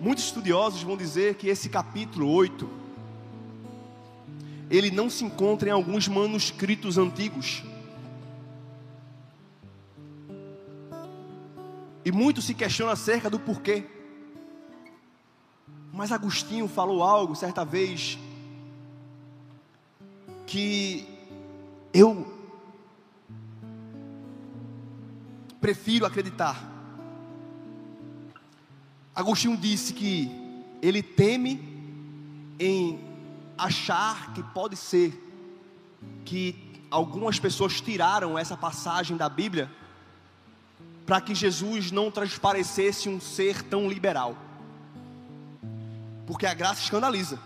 Muitos 0.02 0.24
estudiosos 0.24 0.82
vão 0.82 0.96
dizer 0.96 1.36
que 1.36 1.46
esse 1.46 1.68
capítulo 1.68 2.28
8 2.28 2.68
ele 4.68 4.90
não 4.90 5.08
se 5.08 5.24
encontra 5.24 5.68
em 5.68 5.72
alguns 5.72 6.08
manuscritos 6.08 6.98
antigos. 6.98 7.62
E 12.04 12.10
muito 12.10 12.42
se 12.42 12.52
questiona 12.52 12.90
acerca 12.90 13.30
do 13.30 13.38
porquê. 13.38 13.86
Mas 15.92 16.10
Agostinho 16.10 16.66
falou 16.66 17.04
algo 17.04 17.36
certa 17.36 17.64
vez 17.64 18.18
que 20.48 21.06
eu 21.94 22.26
prefiro 25.60 26.04
acreditar 26.04 26.71
Agostinho 29.22 29.56
disse 29.56 29.92
que 29.92 30.28
ele 30.82 31.00
teme 31.00 31.52
em 32.58 32.98
achar 33.56 34.32
que 34.34 34.42
pode 34.42 34.76
ser 34.76 35.16
que 36.24 36.82
algumas 36.90 37.38
pessoas 37.38 37.80
tiraram 37.80 38.36
essa 38.36 38.56
passagem 38.56 39.16
da 39.16 39.28
Bíblia 39.28 39.70
para 41.06 41.20
que 41.20 41.36
Jesus 41.36 41.92
não 41.92 42.10
transparecesse 42.10 43.08
um 43.08 43.20
ser 43.20 43.62
tão 43.62 43.88
liberal. 43.88 44.36
Porque 46.26 46.44
a 46.44 46.52
graça 46.52 46.82
escandaliza. 46.82 47.38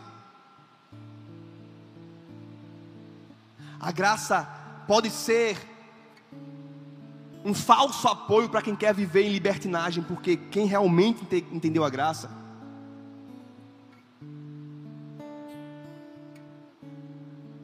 A 3.78 3.92
graça 3.92 4.48
pode 4.88 5.10
ser 5.10 5.58
um 7.46 7.54
falso 7.54 8.08
apoio 8.08 8.48
para 8.48 8.60
quem 8.60 8.74
quer 8.74 8.92
viver 8.92 9.22
em 9.22 9.32
libertinagem, 9.32 10.02
porque 10.02 10.36
quem 10.36 10.66
realmente 10.66 11.24
entendeu 11.52 11.84
a 11.84 11.88
graça, 11.88 12.28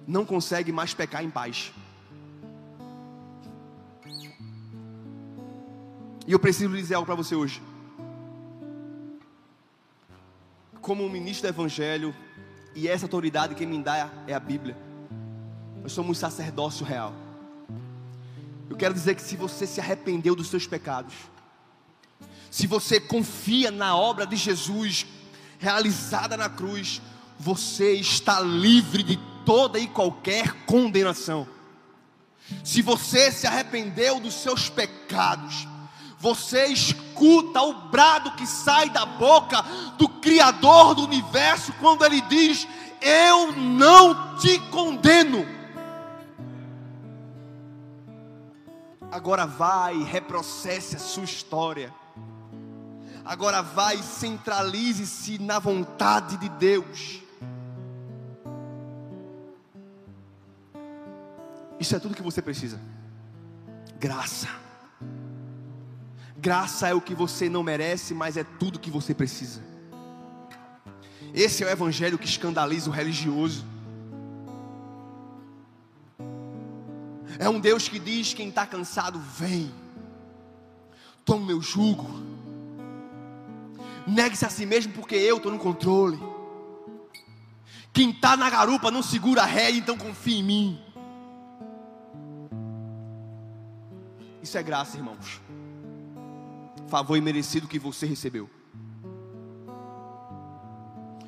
não 0.06 0.24
consegue 0.24 0.70
mais 0.70 0.94
pecar 0.94 1.24
em 1.24 1.30
paz. 1.30 1.72
E 6.28 6.30
eu 6.30 6.38
preciso 6.38 6.76
dizer 6.76 6.94
algo 6.94 7.06
para 7.06 7.16
você 7.16 7.34
hoje. 7.34 7.60
Como 10.80 11.04
um 11.04 11.10
ministro 11.10 11.48
do 11.48 11.54
Evangelho, 11.56 12.14
e 12.72 12.86
essa 12.86 13.06
autoridade 13.06 13.56
que 13.56 13.66
me 13.66 13.82
dá 13.82 14.08
é 14.28 14.32
a 14.32 14.38
Bíblia, 14.38 14.76
nós 15.82 15.90
somos 15.90 16.18
sacerdócio 16.18 16.86
real. 16.86 17.12
Eu 18.72 18.76
quero 18.78 18.94
dizer 18.94 19.14
que 19.14 19.20
se 19.20 19.36
você 19.36 19.66
se 19.66 19.82
arrependeu 19.82 20.34
dos 20.34 20.48
seus 20.48 20.66
pecados, 20.66 21.12
se 22.50 22.66
você 22.66 22.98
confia 22.98 23.70
na 23.70 23.94
obra 23.94 24.26
de 24.26 24.34
Jesus 24.34 25.04
realizada 25.58 26.38
na 26.38 26.48
cruz, 26.48 27.02
você 27.38 27.92
está 27.92 28.40
livre 28.40 29.02
de 29.02 29.18
toda 29.44 29.78
e 29.78 29.86
qualquer 29.86 30.64
condenação. 30.64 31.46
Se 32.64 32.80
você 32.80 33.30
se 33.30 33.46
arrependeu 33.46 34.18
dos 34.18 34.32
seus 34.32 34.70
pecados, 34.70 35.68
você 36.18 36.64
escuta 36.68 37.60
o 37.60 37.74
brado 37.90 38.32
que 38.36 38.46
sai 38.46 38.88
da 38.88 39.04
boca 39.04 39.60
do 39.98 40.08
Criador 40.08 40.94
do 40.94 41.04
universo 41.04 41.74
quando 41.74 42.06
ele 42.06 42.22
diz: 42.22 42.66
Eu 43.02 43.52
não 43.52 44.38
te 44.38 44.58
condeno. 44.70 45.61
Agora 49.12 49.44
vai 49.44 50.02
reprocesse 50.02 50.96
a 50.96 50.98
sua 50.98 51.24
história. 51.24 51.92
Agora 53.22 53.60
vai 53.60 53.96
e 53.96 54.02
centralize-se 54.02 55.38
na 55.38 55.58
vontade 55.58 56.38
de 56.38 56.48
Deus. 56.48 57.22
Isso 61.78 61.94
é 61.94 61.98
tudo 61.98 62.14
que 62.14 62.22
você 62.22 62.40
precisa. 62.40 62.80
Graça. 64.00 64.48
Graça 66.38 66.88
é 66.88 66.94
o 66.94 67.00
que 67.00 67.14
você 67.14 67.50
não 67.50 67.62
merece, 67.62 68.14
mas 68.14 68.38
é 68.38 68.44
tudo 68.44 68.80
que 68.80 68.90
você 68.90 69.12
precisa. 69.12 69.60
Esse 71.34 71.62
é 71.62 71.66
o 71.66 71.70
evangelho 71.70 72.16
que 72.16 72.26
escandaliza 72.26 72.88
o 72.88 72.92
religioso. 72.92 73.71
É 77.38 77.48
um 77.48 77.60
Deus 77.60 77.88
que 77.88 77.98
diz: 77.98 78.34
quem 78.34 78.48
está 78.48 78.66
cansado, 78.66 79.18
vem, 79.18 79.72
toma 81.24 81.42
o 81.42 81.46
meu 81.46 81.60
jugo, 81.60 82.08
negue-se 84.06 84.44
a 84.44 84.50
si 84.50 84.66
mesmo, 84.66 84.92
porque 84.92 85.14
eu 85.14 85.36
estou 85.36 85.52
no 85.52 85.58
controle. 85.58 86.18
Quem 87.92 88.10
está 88.10 88.36
na 88.36 88.48
garupa 88.48 88.90
não 88.90 89.02
segura 89.02 89.42
a 89.42 89.46
ré, 89.46 89.70
então 89.70 89.98
confia 89.98 90.38
em 90.38 90.42
mim. 90.42 90.80
Isso 94.42 94.56
é 94.56 94.62
graça, 94.62 94.96
irmãos. 94.96 95.40
Favor 96.88 97.16
imerecido 97.16 97.68
que 97.68 97.78
você 97.78 98.06
recebeu. 98.06 98.50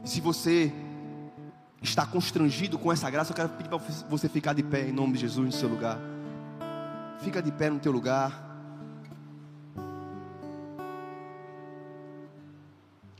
Se 0.05 0.21
você 0.21 0.73
está 1.85 2.07
constrangido 2.07 2.79
com 2.79 2.91
essa 2.91 3.11
graça, 3.11 3.31
eu 3.31 3.37
quero 3.37 3.51
pedir 3.51 3.69
para 3.69 3.79
você 4.09 4.29
ficar 4.29 4.55
de 4.55 4.63
pé 4.63 4.89
em 4.89 4.93
nome 4.93 5.13
de 5.13 5.21
Jesus 5.21 5.47
no 5.47 5.53
seu 5.53 5.69
lugar. 5.69 5.99
Fica 7.21 7.43
de 7.43 7.53
pé 7.53 7.71
no 7.71 7.79
teu 7.79 7.93
lugar. 7.93 8.43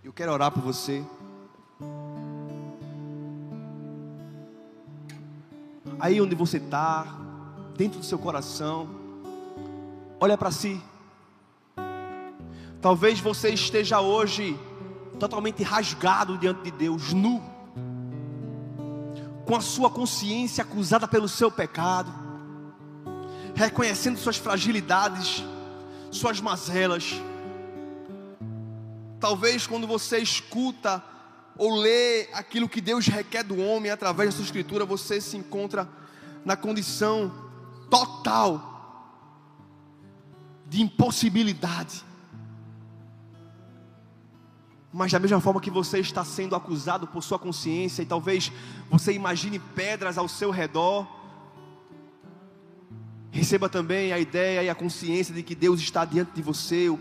Eu 0.03 0.13
quero 0.13 0.33
orar 0.33 0.51
por 0.51 0.63
você. 0.63 1.05
Aí 6.01 6.21
onde 6.21 6.35
você 6.35 6.57
está, 6.57 7.07
dentro 7.77 7.99
do 7.99 8.05
seu 8.05 8.19
coração, 8.19 8.89
olha 10.19 10.37
para 10.37 10.51
si. 10.51 10.81
Talvez 12.81 13.21
você 13.21 13.51
esteja 13.51 14.01
hoje 14.01 14.59
totalmente 15.19 15.63
rasgado 15.63 16.37
diante 16.37 16.63
de 16.63 16.71
Deus, 16.71 17.13
nu, 17.13 17.54
com 19.45 19.57
a 19.57 19.61
sua 19.61 19.91
consciência 19.91 20.63
acusada 20.63 21.07
pelo 21.07 21.29
seu 21.29 21.51
pecado, 21.51 22.13
reconhecendo 23.55 24.19
suas 24.19 24.37
fragilidades, 24.37 25.45
suas 26.11 26.41
mazelas. 26.41 27.21
Talvez 29.21 29.67
quando 29.67 29.87
você 29.87 30.19
escuta 30.19 31.03
ou 31.57 31.75
lê 31.77 32.29
aquilo 32.33 32.69
que 32.69 32.81
Deus 32.81 33.07
requer 33.07 33.43
do 33.43 33.59
homem 33.59 33.91
através 33.91 34.31
da 34.31 34.37
sua 34.37 34.45
escritura, 34.45 34.85
você 34.85 35.21
se 35.21 35.37
encontra 35.37 35.89
na 36.45 36.57
condição 36.57 37.33
total 37.89 38.71
de 40.67 40.83
impossibilidade 40.83 42.05
mas 44.97 45.11
da 45.11 45.19
mesma 45.19 45.41
forma 45.41 45.61
que 45.61 45.73
você 45.73 45.99
está 45.99 46.25
sendo 46.25 46.55
acusado 46.55 47.05
por 47.09 47.21
sua 47.21 47.37
consciência, 47.37 48.01
e 48.01 48.07
talvez 48.07 48.53
você 48.89 49.13
imagine 49.13 49.59
pedras 49.59 50.17
ao 50.17 50.29
seu 50.29 50.53
redor, 50.53 51.05
receba 53.33 53.69
também 53.69 54.13
a 54.13 54.21
ideia 54.21 54.63
e 54.63 54.71
a 54.71 54.75
consciência 54.75 55.35
de 55.35 55.43
que 55.43 55.57
Deus 55.57 55.81
está 55.81 56.05
diante 56.05 56.31
de 56.31 56.43
você, 56.43 56.97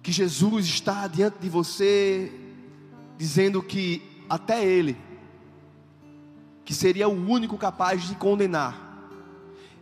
que 0.00 0.12
Jesus 0.12 0.64
está 0.64 1.08
diante 1.08 1.38
de 1.40 1.48
você, 1.48 2.32
dizendo 3.18 3.60
que 3.60 4.00
até 4.30 4.64
Ele, 4.64 4.96
que 6.64 6.72
seria 6.72 7.08
o 7.08 7.28
único 7.28 7.58
capaz 7.58 8.06
de 8.06 8.14
condenar, 8.14 8.83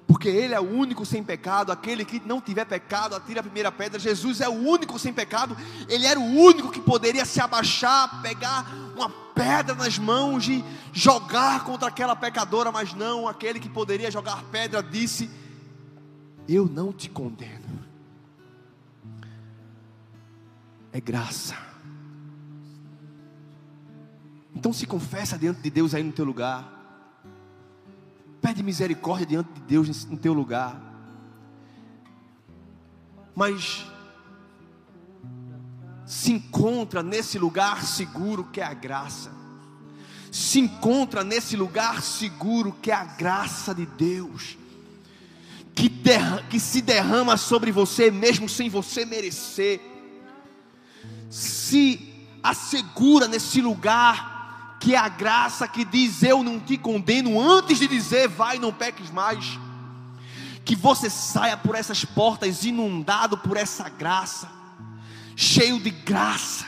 porque 0.06 0.28
Ele 0.28 0.54
é 0.54 0.60
o 0.60 0.68
único 0.68 1.06
sem 1.06 1.22
pecado, 1.22 1.72
aquele 1.72 2.04
que 2.04 2.20
não 2.24 2.40
tiver 2.40 2.64
pecado, 2.64 3.14
atira 3.14 3.40
a 3.40 3.42
primeira 3.42 3.72
pedra. 3.72 3.98
Jesus 3.98 4.40
é 4.40 4.48
o 4.48 4.52
único 4.52 4.98
sem 4.98 5.12
pecado, 5.12 5.56
Ele 5.88 6.06
era 6.06 6.18
o 6.18 6.24
único 6.24 6.70
que 6.70 6.80
poderia 6.80 7.24
se 7.24 7.40
abaixar, 7.40 8.20
pegar 8.22 8.66
uma 8.94 9.08
pedra 9.34 9.74
nas 9.74 9.98
mãos 9.98 10.46
e 10.48 10.64
jogar 10.92 11.64
contra 11.64 11.88
aquela 11.88 12.14
pecadora, 12.14 12.70
mas 12.70 12.94
não, 12.94 13.26
aquele 13.26 13.58
que 13.58 13.68
poderia 13.68 14.10
jogar 14.10 14.42
pedra 14.44 14.82
disse: 14.82 15.30
Eu 16.48 16.66
não 16.66 16.92
te 16.92 17.08
condeno. 17.08 17.62
É 20.92 21.00
graça. 21.00 21.56
Então 24.54 24.72
se 24.72 24.86
confessa 24.86 25.38
diante 25.38 25.60
de 25.62 25.70
Deus 25.70 25.94
aí 25.94 26.02
no 26.02 26.12
teu 26.12 26.24
lugar. 26.24 26.81
Pede 28.42 28.60
misericórdia 28.60 29.24
diante 29.24 29.52
de 29.52 29.60
Deus 29.60 30.04
no 30.06 30.16
teu 30.16 30.32
lugar. 30.32 30.76
Mas 33.36 33.86
se 36.04 36.32
encontra 36.32 37.04
nesse 37.04 37.38
lugar 37.38 37.84
seguro 37.84 38.44
que 38.52 38.60
é 38.60 38.64
a 38.64 38.74
graça. 38.74 39.32
Se 40.32 40.58
encontra 40.58 41.22
nesse 41.22 41.56
lugar 41.56 42.02
seguro 42.02 42.72
que 42.82 42.90
é 42.90 42.94
a 42.94 43.04
graça 43.04 43.72
de 43.72 43.86
Deus. 43.86 44.58
Que, 45.72 45.88
que 46.50 46.58
se 46.58 46.82
derrama 46.82 47.36
sobre 47.36 47.70
você 47.70 48.10
mesmo 48.10 48.48
sem 48.48 48.68
você 48.68 49.04
merecer. 49.04 49.80
Se 51.30 52.12
assegura 52.42 53.28
nesse 53.28 53.60
lugar 53.60 54.31
que 54.82 54.96
é 54.96 54.98
a 54.98 55.08
graça 55.08 55.68
que 55.68 55.84
diz: 55.84 56.24
Eu 56.24 56.42
não 56.42 56.58
te 56.58 56.76
condeno, 56.76 57.40
antes 57.40 57.78
de 57.78 57.86
dizer, 57.86 58.28
vai, 58.28 58.58
não 58.58 58.72
peques 58.72 59.12
mais. 59.12 59.58
Que 60.64 60.74
você 60.74 61.08
saia 61.08 61.56
por 61.56 61.76
essas 61.76 62.04
portas 62.04 62.64
inundado 62.64 63.38
por 63.38 63.56
essa 63.56 63.88
graça, 63.88 64.50
cheio 65.36 65.78
de 65.78 65.90
graça. 65.90 66.66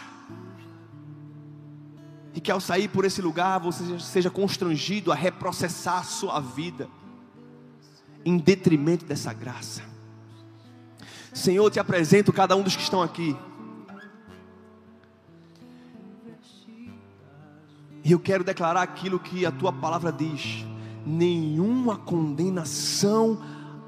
E 2.32 2.40
que 2.40 2.52
ao 2.52 2.60
sair 2.60 2.86
por 2.86 3.04
esse 3.04 3.20
lugar 3.20 3.58
você 3.58 3.98
seja 3.98 4.30
constrangido 4.30 5.10
a 5.10 5.16
reprocessar 5.16 5.98
a 5.98 6.04
sua 6.04 6.38
vida, 6.38 6.88
em 8.24 8.38
detrimento 8.38 9.04
dessa 9.04 9.32
graça. 9.32 9.82
Senhor, 11.32 11.68
te 11.68 11.80
apresento 11.80 12.32
cada 12.32 12.54
um 12.54 12.62
dos 12.62 12.76
que 12.76 12.82
estão 12.82 13.02
aqui. 13.02 13.36
E 18.04 18.12
eu 18.12 18.20
quero 18.20 18.44
declarar 18.44 18.82
aquilo 18.82 19.18
que 19.18 19.46
a 19.46 19.50
tua 19.50 19.72
palavra 19.72 20.12
diz: 20.12 20.64
nenhuma 21.06 21.96
condenação 21.96 23.42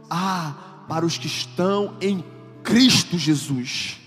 há 0.08 0.54
para 0.88 1.04
os 1.04 1.18
que 1.18 1.26
estão 1.26 1.94
em 2.00 2.24
Cristo 2.64 3.18
Jesus. 3.18 4.00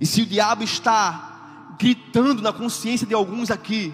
E 0.00 0.06
se 0.06 0.22
o 0.22 0.26
diabo 0.26 0.62
está 0.62 1.74
gritando 1.76 2.40
na 2.40 2.52
consciência 2.52 3.04
de 3.04 3.14
alguns 3.14 3.50
aqui, 3.50 3.92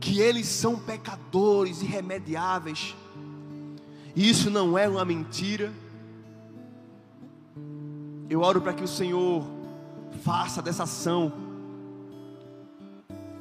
que 0.00 0.18
eles 0.18 0.46
são 0.46 0.78
pecadores 0.78 1.82
irremediáveis, 1.82 2.96
e 4.14 4.30
isso 4.30 4.50
não 4.50 4.78
é 4.78 4.88
uma 4.88 5.04
mentira, 5.04 5.70
eu 8.30 8.40
oro 8.40 8.62
para 8.62 8.72
que 8.72 8.82
o 8.82 8.88
Senhor 8.88 9.46
faça 10.24 10.62
dessa 10.62 10.84
ação 10.84 11.45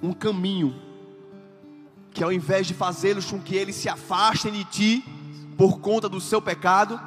um 0.06 0.14
caminho 0.14 0.76
que 2.14 2.24
ao 2.24 2.32
invés 2.32 2.66
de 2.66 2.74
fazê-los 2.74 3.26
com 3.26 3.40
que 3.40 3.56
eles 3.56 3.76
se 3.76 3.90
afastem 3.90 4.54
de 4.54 4.64
ti 4.64 5.04
por 5.58 5.80
conta 5.80 6.08
do 6.08 6.22
seu 6.22 6.42
pecado, 6.42 7.00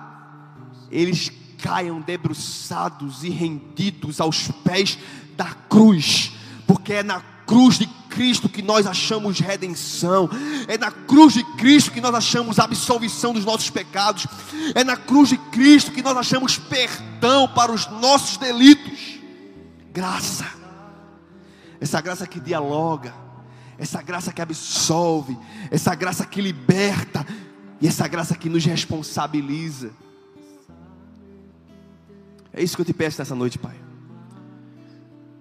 eles 0.91 1.33
caiam 1.59 2.01
debruçados 2.01 3.25
e 3.25 3.31
rendidos 3.31 4.21
aos 4.21 4.49
pés 4.65 4.99
da 5.37 5.47
cruz, 5.47 6.33
porque 6.67 6.93
é 6.93 7.03
na 7.03 7.21
cruz 7.47 7.79
de 7.79 7.87
Cristo 8.11 8.49
que 8.49 8.61
nós 8.61 8.87
achamos 8.87 9.41
redenção, 9.41 10.29
é 10.67 10.77
na 10.77 10.91
cruz 10.91 11.33
de 11.35 11.45
Cristo 11.57 11.91
que 11.91 12.01
nós 12.01 12.15
achamos 12.15 12.59
absolvição 12.59 13.33
dos 13.33 13.45
nossos 13.45 13.71
pecados, 13.71 14.27
é 14.75 14.85
na 14.85 14.97
cruz 14.97 15.31
de 15.31 15.39
Cristo 15.39 15.91
que 15.91 16.03
nós 16.03 16.17
achamos 16.17 16.59
perdão 16.59 17.49
para 17.49 17.73
os 17.73 17.87
nossos 17.87 18.37
delitos, 18.37 19.19
graça 19.91 20.58
essa 21.81 22.01
graça 22.01 22.27
que 22.27 22.41
dialoga, 22.41 23.15
essa 23.79 24.03
graça 24.03 24.33
que 24.33 24.43
absolve, 24.43 25.39
essa 25.71 25.95
graça 25.95 26.27
que 26.27 26.41
liberta 26.41 27.25
e 27.81 27.87
essa 27.87 28.09
graça 28.09 28.37
que 28.37 28.49
nos 28.49 28.65
responsabiliza. 28.65 29.93
É 32.53 32.63
isso 32.63 32.75
que 32.75 32.83
eu 32.83 32.87
te 32.87 32.93
peço 32.93 33.21
nessa 33.21 33.35
noite, 33.35 33.59
Pai. 33.59 33.77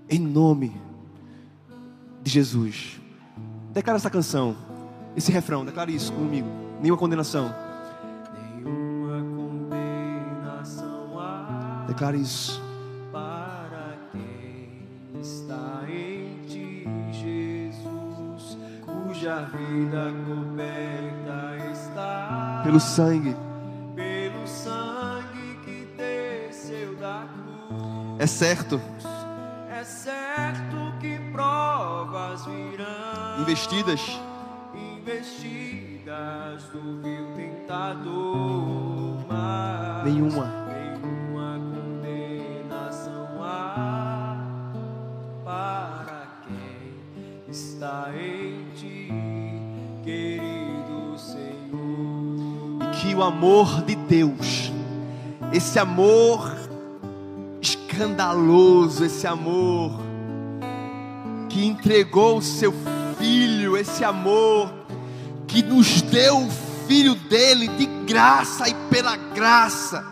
Em 0.09 0.19
nome 0.19 0.79
de 2.21 2.29
Jesus. 2.31 2.99
Declara 3.73 3.97
essa 3.97 4.09
canção, 4.09 4.55
esse 5.15 5.31
refrão, 5.31 5.65
declara 5.65 5.89
isso 5.91 6.13
comigo. 6.13 6.47
Nenhuma 6.81 6.97
condenação. 6.99 7.53
Nenhuma 8.33 9.23
condenação 9.35 10.97
Declara 11.87 12.17
isso. 12.17 12.66
Cuja 19.27 19.41
vida 19.51 20.07
coberta 20.25 21.57
está 21.73 22.61
Pelo 22.63 22.79
sangue. 22.79 23.35
pelo 23.95 24.47
sangue 24.47 25.59
que 25.65 25.85
desceu 25.97 26.95
da 26.95 27.25
cruz. 27.33 28.19
É 28.19 28.27
certo. 28.27 28.79
É 29.69 29.83
certo 29.83 30.93
que 31.01 31.19
provas 31.33 32.45
virão. 32.45 33.41
Investidas. 33.41 34.01
investidas 34.73 36.63
do 36.71 37.01
vil 37.01 37.27
tentador, 37.35 39.25
mas 39.27 40.03
Nenhuma. 40.05 40.45
nenhuma 40.67 41.59
condenação 41.75 43.43
há 43.43 44.37
para 45.43 45.86
está 47.49 48.11
em 48.13 48.65
ti, 48.75 49.09
querido 50.03 51.17
Senhor. 51.17 52.83
E 52.83 52.97
que 52.97 53.15
o 53.15 53.23
amor 53.23 53.83
de 53.83 53.95
Deus, 53.95 54.71
esse 55.53 55.79
amor 55.79 56.55
escandaloso, 57.61 59.05
esse 59.05 59.25
amor 59.25 59.91
que 61.49 61.65
entregou 61.65 62.37
o 62.37 62.41
seu 62.41 62.73
filho, 63.17 63.77
esse 63.77 64.03
amor 64.03 64.73
que 65.47 65.63
nos 65.63 66.01
deu 66.01 66.45
o 66.45 66.51
filho 66.87 67.15
dele 67.15 67.67
de 67.69 67.85
graça 68.05 68.67
e 68.67 68.73
pela 68.89 69.15
graça. 69.15 70.05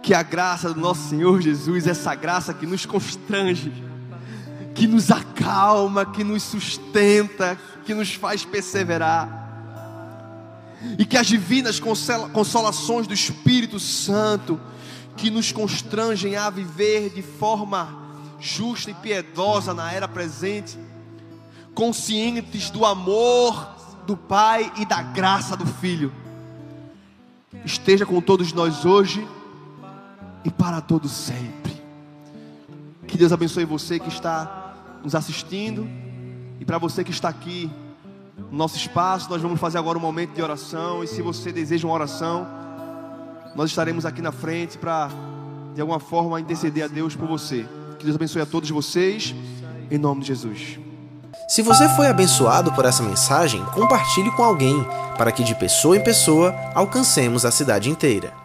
Que 0.00 0.14
a 0.14 0.22
graça 0.22 0.72
do 0.72 0.80
nosso 0.80 1.08
Senhor 1.08 1.40
Jesus, 1.40 1.86
essa 1.86 2.14
graça 2.14 2.54
que 2.54 2.66
nos 2.66 2.86
constrange, 2.86 3.91
que 4.74 4.86
nos 4.86 5.10
acalma, 5.10 6.04
que 6.06 6.24
nos 6.24 6.42
sustenta, 6.42 7.58
que 7.84 7.94
nos 7.94 8.14
faz 8.14 8.44
perseverar 8.44 9.40
e 10.98 11.04
que 11.04 11.16
as 11.16 11.26
divinas 11.26 11.78
consola- 11.78 12.28
consolações 12.30 13.06
do 13.06 13.14
Espírito 13.14 13.78
Santo, 13.78 14.60
que 15.16 15.30
nos 15.30 15.52
constrangem 15.52 16.36
a 16.36 16.50
viver 16.50 17.10
de 17.10 17.22
forma 17.22 18.00
justa 18.40 18.90
e 18.90 18.94
piedosa 18.94 19.72
na 19.72 19.92
era 19.92 20.08
presente, 20.08 20.78
conscientes 21.74 22.70
do 22.70 22.84
amor 22.84 23.76
do 24.06 24.16
Pai 24.16 24.72
e 24.78 24.84
da 24.84 25.00
graça 25.02 25.56
do 25.56 25.66
Filho, 25.66 26.12
esteja 27.64 28.04
com 28.04 28.20
todos 28.20 28.52
nós 28.52 28.84
hoje 28.84 29.26
e 30.44 30.50
para 30.50 30.80
todos 30.80 31.12
sempre. 31.12 31.80
Que 33.06 33.16
Deus 33.16 33.32
abençoe 33.32 33.64
você 33.64 34.00
que 34.00 34.08
está 34.08 34.61
nos 35.02 35.14
assistindo 35.14 35.88
e 36.60 36.64
para 36.64 36.78
você 36.78 37.02
que 37.02 37.10
está 37.10 37.28
aqui 37.28 37.70
no 38.50 38.56
nosso 38.56 38.76
espaço. 38.76 39.28
Nós 39.30 39.42
vamos 39.42 39.60
fazer 39.60 39.78
agora 39.78 39.98
um 39.98 40.00
momento 40.00 40.34
de 40.34 40.42
oração. 40.42 41.02
E 41.02 41.06
se 41.06 41.22
você 41.22 41.52
deseja 41.52 41.86
uma 41.86 41.94
oração, 41.94 42.46
nós 43.54 43.70
estaremos 43.70 44.06
aqui 44.06 44.22
na 44.22 44.32
frente 44.32 44.78
para, 44.78 45.10
de 45.74 45.80
alguma 45.80 46.00
forma, 46.00 46.40
interceder 46.40 46.84
a 46.84 46.88
Deus 46.88 47.16
por 47.16 47.26
você. 47.26 47.66
Que 47.98 48.04
Deus 48.04 48.16
abençoe 48.16 48.42
a 48.42 48.46
todos 48.46 48.70
vocês, 48.70 49.34
em 49.90 49.98
nome 49.98 50.22
de 50.22 50.28
Jesus. 50.28 50.78
Se 51.48 51.62
você 51.62 51.88
foi 51.90 52.06
abençoado 52.06 52.72
por 52.72 52.84
essa 52.84 53.02
mensagem, 53.02 53.64
compartilhe 53.74 54.30
com 54.32 54.42
alguém, 54.42 54.84
para 55.18 55.32
que 55.32 55.44
de 55.44 55.54
pessoa 55.54 55.96
em 55.96 56.02
pessoa 56.02 56.54
alcancemos 56.74 57.44
a 57.44 57.50
cidade 57.50 57.90
inteira. 57.90 58.41